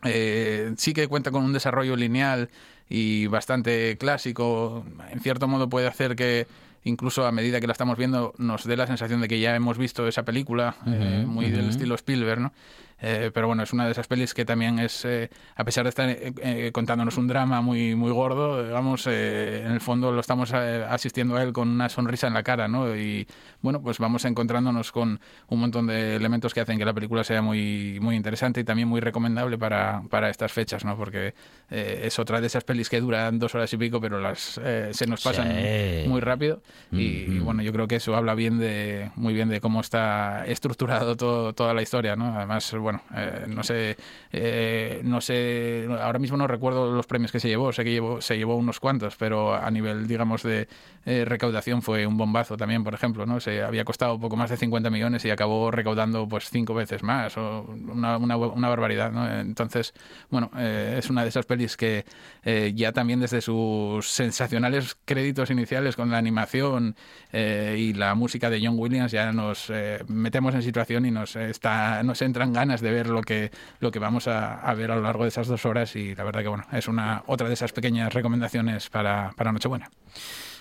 [0.04, 2.50] eh, sí que cuenta con un desarrollo lineal
[2.90, 4.86] y bastante clásico.
[5.12, 6.48] En cierto modo puede hacer que
[6.84, 9.78] incluso a medida que la estamos viendo nos dé la sensación de que ya hemos
[9.78, 12.54] visto esa película, eh, muy del estilo Spielberg, ¿no?
[13.00, 15.90] Eh, pero bueno, es una de esas pelis que también es, eh, a pesar de
[15.90, 20.20] estar eh, eh, contándonos un drama muy, muy gordo, digamos, eh, en el fondo lo
[20.20, 22.96] estamos eh, asistiendo a él con una sonrisa en la cara, ¿no?
[22.96, 23.28] Y
[23.62, 27.42] bueno, pues vamos encontrándonos con un montón de elementos que hacen que la película sea
[27.42, 30.98] muy, muy interesante y también muy recomendable para, para estas fechas, ¿no?
[30.98, 31.34] Porque
[31.70, 34.90] eh, es otra de esas pelis que duran dos horas y pico, pero las eh,
[34.94, 36.08] se nos pasan Sí.
[36.08, 36.62] muy rápido.
[36.92, 40.46] Y, y, bueno, yo creo que eso habla bien de, muy bien de cómo está
[40.46, 42.36] estructurado todo, toda la historia, ¿no?
[42.36, 43.98] Además, bueno, eh, no sé,
[44.32, 48.22] eh, no sé, ahora mismo no recuerdo los premios que se llevó, sé que llevó,
[48.22, 50.70] se llevó unos cuantos, pero a nivel, digamos, de
[51.10, 53.40] eh, recaudación fue un bombazo también, por ejemplo, ¿no?
[53.40, 57.38] Se había costado poco más de 50 millones y acabó recaudando pues cinco veces más,
[57.38, 59.26] una, una, una barbaridad, ¿no?
[59.40, 59.94] Entonces,
[60.30, 62.04] bueno, eh, es una de esas pelis que
[62.44, 66.98] eh, ya también desde sus sensacionales créditos iniciales con la animación
[67.34, 69.72] y la música de John Williams ya nos
[70.08, 74.00] metemos en situación y nos está nos entran ganas de ver lo que lo que
[74.00, 76.48] vamos a, a ver a lo largo de esas dos horas y la verdad que
[76.48, 79.90] bueno es una otra de esas pequeñas recomendaciones para, para Nochebuena.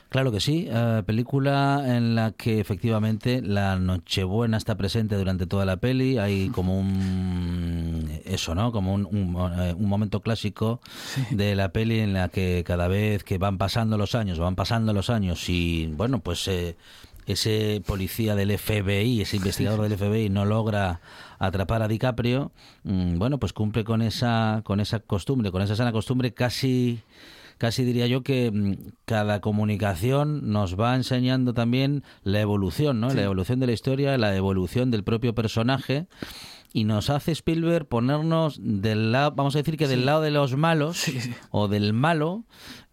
[0.09, 5.65] Claro que sí, eh, película en la que efectivamente la Nochebuena está presente durante toda
[5.65, 8.71] la peli, hay como un eso, ¿no?
[8.71, 10.81] Como un, un, eh, un momento clásico
[11.31, 14.93] de la peli en la que cada vez que van pasando los años, van pasando
[14.93, 16.77] los años y bueno, pues eh,
[17.27, 21.01] ese policía del FBI, ese investigador del FBI no logra
[21.39, 22.53] atrapar a DiCaprio,
[22.85, 27.01] mm, bueno, pues cumple con esa con esa costumbre, con esa sana costumbre casi
[27.59, 33.11] casi diría yo que mm, cada comunicación nos va enseñando también la evolución, ¿no?
[33.11, 33.17] Sí.
[33.17, 36.07] La evolución de la historia, la evolución del propio personaje
[36.73, 40.57] y nos hace Spielberg ponernos del lado, vamos a decir que del lado de los
[40.57, 41.07] malos
[41.51, 42.45] o del malo,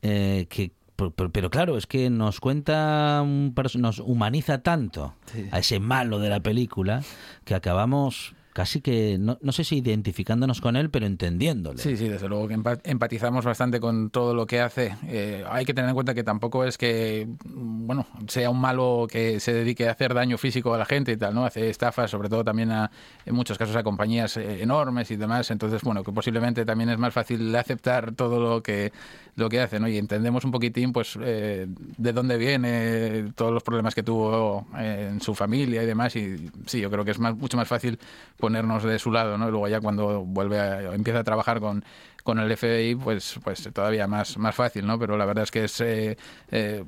[0.01, 5.47] eh, que pero, pero- pero claro, es que nos cuenta, un nos humaniza tanto Sí.
[5.51, 7.01] a ese malo de la película
[7.45, 11.79] que acabamos casi que, no, no sé si identificándonos con él, pero entendiéndole.
[11.79, 14.95] Sí, sí, desde luego que empa- empatizamos bastante con todo lo que hace.
[15.07, 19.07] Eh, hay que tener en cuenta que tampoco es que, mm, bueno, sea un malo
[19.09, 21.45] que se dedique a hacer daño físico a la gente y tal, ¿no?
[21.47, 22.91] Hace estafas, sobre todo también a,
[23.25, 25.49] en muchos casos a compañías eh, enormes y demás.
[25.49, 28.91] Entonces, bueno, que posiblemente también es más fácil aceptar todo lo que
[29.35, 29.87] lo que hace, ¿no?
[29.87, 35.21] Y entendemos un poquitín, pues, eh, de dónde viene, todos los problemas que tuvo en
[35.21, 36.15] su familia y demás.
[36.15, 37.99] Y sí, yo creo que es más, mucho más fácil
[38.37, 39.47] ponernos de su lado, ¿no?
[39.47, 41.83] Y luego ya cuando vuelve a, empieza a trabajar con,
[42.23, 44.97] con el FBI, pues, pues todavía más, más fácil, ¿no?
[44.97, 46.17] Pero la verdad es que es eh,
[46.51, 46.83] eh,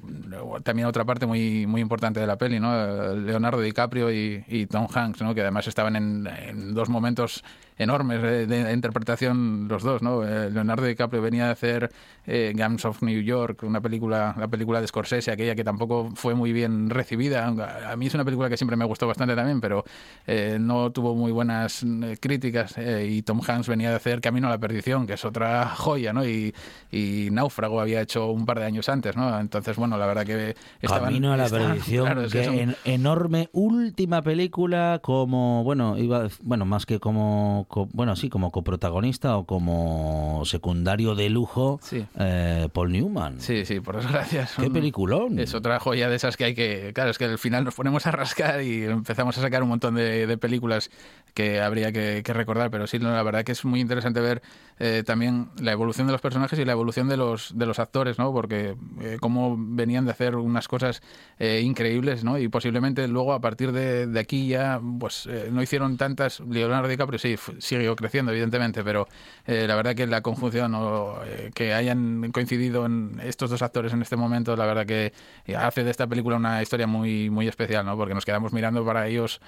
[0.63, 3.15] también otra parte muy, muy importante de la peli, ¿no?
[3.15, 5.35] Leonardo DiCaprio y, Tom Hanks, ¿no?
[5.35, 7.43] Que además estaban en, en dos momentos
[7.77, 10.23] enormes de, de interpretación los dos, ¿no?
[10.23, 11.91] Eh, Leonardo DiCaprio venía a hacer
[12.25, 16.33] eh, Gangs of New York, una película, la película de Scorsese, aquella que tampoco fue
[16.35, 17.47] muy bien recibida.
[17.47, 19.83] A mí es una película que siempre me gustó bastante también, pero
[20.25, 21.85] eh, no tuvo muy buenas
[22.19, 22.77] críticas.
[22.77, 26.13] eh, y Tom Hanks venía a hacer Camino a la Perdición, que es otra joya,
[26.13, 26.25] ¿no?
[26.25, 26.53] Y,
[26.91, 29.39] y Náufrago había hecho un par de años antes, ¿no?
[29.39, 31.05] Entonces, bueno, la verdad que estaban...
[31.05, 35.97] Camino a la estaban- perdición, claro, es que son- en- enorme última película como, bueno,
[35.97, 41.79] iba, bueno, más que como, co- bueno, sí, como coprotagonista o como secundario de lujo,
[41.81, 42.05] Sí.
[42.17, 43.39] eh, Paul Newman.
[43.41, 44.43] Sí, sí, por desgracia.
[44.43, 45.39] es Qué peliculón.
[45.39, 46.91] Es otra joya de esas que hay que.
[46.93, 49.95] Claro, es que al final nos ponemos a rascar y empezamos a sacar un montón
[49.95, 50.89] de, de películas
[51.33, 54.41] que habría que, que recordar, pero sí, la verdad que es muy interesante ver
[54.79, 58.19] eh, también la evolución de los personajes y la evolución de los, de los actores,
[58.19, 58.33] ¿no?
[58.33, 61.01] Porque eh, cómo venían de hacer unas cosas
[61.39, 62.37] eh, increíbles, ¿no?
[62.37, 66.41] Y posiblemente luego a partir de, de aquí ya, pues eh, no hicieron tantas.
[66.41, 69.07] Leonardo DiCaprio sí, siguió creciendo, evidentemente, pero
[69.45, 71.19] eh, la verdad que la conjunción o
[71.53, 75.13] que hayan coincidido en estos dos actores en este momento, la verdad que
[75.57, 77.95] hace de esta película una historia muy, muy especial, ¿no?
[77.95, 79.39] Porque nos quedamos mirando para ellos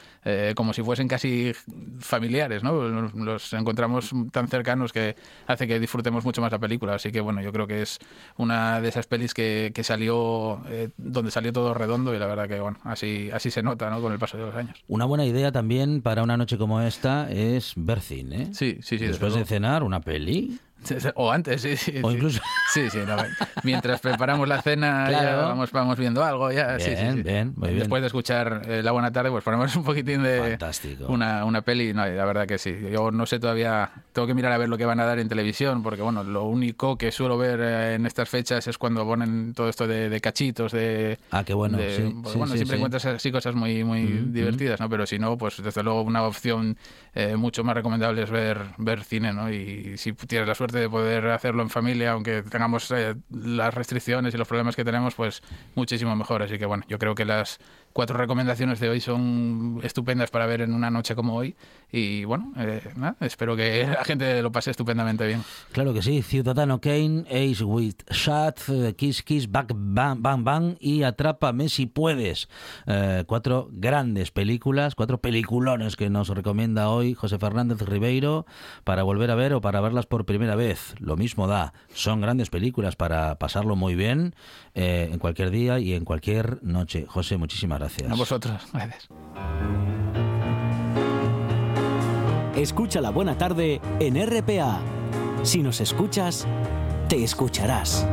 [0.56, 1.54] como si fuesen casi
[2.00, 2.74] familiares, ¿no?
[2.74, 5.17] Los encontramos tan cercanos que
[5.48, 6.96] hace que disfrutemos mucho más la película.
[6.96, 8.00] Así que, bueno, yo creo que es
[8.38, 12.48] una de esas pelis que, que salió, eh, donde salió todo redondo y la verdad
[12.48, 14.02] que, bueno, así, así se nota, ¿no?
[14.02, 14.84] Con el paso de los años.
[14.88, 18.54] Una buena idea también para una noche como esta es ver cine.
[18.54, 18.98] Sí, sí, sí.
[18.98, 20.60] desde Después de cenar, una peli.
[21.16, 22.00] O antes, sí, sí.
[22.04, 22.18] O sí.
[22.18, 22.42] incluso-
[22.74, 23.00] Sí, sí.
[23.08, 23.16] no,
[23.64, 26.52] mientras preparamos la cena, ya vamos, vamos viendo algo.
[26.52, 27.24] Ya, sí, sí, Bien, sí.
[27.24, 27.80] bien, muy bien.
[27.80, 30.40] Después de escuchar eh, La Buena Tarde, pues ponemos un poquitín de.
[30.52, 31.06] Fantástico.
[31.08, 31.94] Una, una peli.
[31.94, 32.76] No, la verdad que sí.
[32.92, 33.90] Yo no sé todavía.
[34.14, 36.44] Tengo que mirar a ver lo que van a dar en televisión, porque, bueno, lo
[36.44, 40.22] único que suelo ver eh, en estas fechas es cuando ponen todo esto de, de
[40.22, 41.18] cachitos, de.
[41.32, 44.34] Ah, qué bueno, de- sí, porque, sí, bueno, siempre encuentras así cosas muy, muy Mm,
[44.34, 44.90] divertidas, ¿no?
[44.90, 46.78] Pero si no, pues desde luego una opción
[47.16, 49.52] eh, mucho más recomendable es ver, ver cine, ¿no?
[49.52, 54.34] Y si tienes la suerte de poder hacerlo en familia, aunque tengamos eh, las restricciones
[54.34, 55.42] y los problemas que tenemos, pues
[55.76, 56.44] muchísimo mejor.
[56.44, 57.60] Así que bueno, yo creo que las
[57.94, 61.56] cuatro recomendaciones de hoy son estupendas para ver en una noche como hoy.
[61.92, 62.82] Y bueno, eh,
[63.22, 65.44] espero que la gente lo pase estupendamente bien.
[65.72, 70.76] Claro que sí, Ciudadano Kane, Ace with Shot, eh, Kiss Kiss, Back Bang Bang Bang
[70.80, 72.50] y Atrápame si puedes.
[72.86, 78.46] Eh, cuatro grandes películas, cuatro peliculones que nos recomienda hoy José Fernández Ribeiro
[78.84, 80.96] para volver a ver o para verlas por primera vez.
[81.00, 84.36] Lo mismo da, son grandes películas para pasarlo muy bien
[84.76, 87.06] eh, en cualquier día y en cualquier noche.
[87.08, 88.12] José, muchísimas gracias.
[88.12, 89.08] A vosotros, gracias.
[92.56, 94.80] Escucha la buena tarde en RPA.
[95.44, 96.48] Si nos escuchas,
[97.08, 98.06] te escucharás.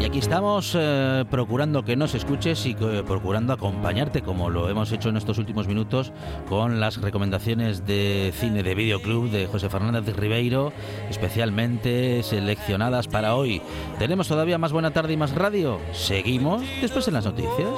[0.00, 4.92] Y aquí estamos eh, procurando que nos escuches y que- procurando acompañarte, como lo hemos
[4.92, 6.12] hecho en estos últimos minutos,
[6.48, 10.72] con las recomendaciones de cine de Videoclub de José Fernández Ribeiro,
[11.10, 13.60] especialmente seleccionadas para hoy.
[13.98, 15.80] ¿Tenemos todavía más buena tarde y más radio?
[15.92, 17.68] Seguimos después en las noticias.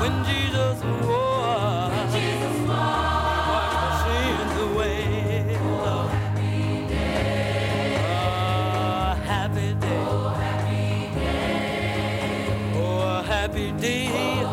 [0.00, 0.37] when
[13.48, 14.47] happy day.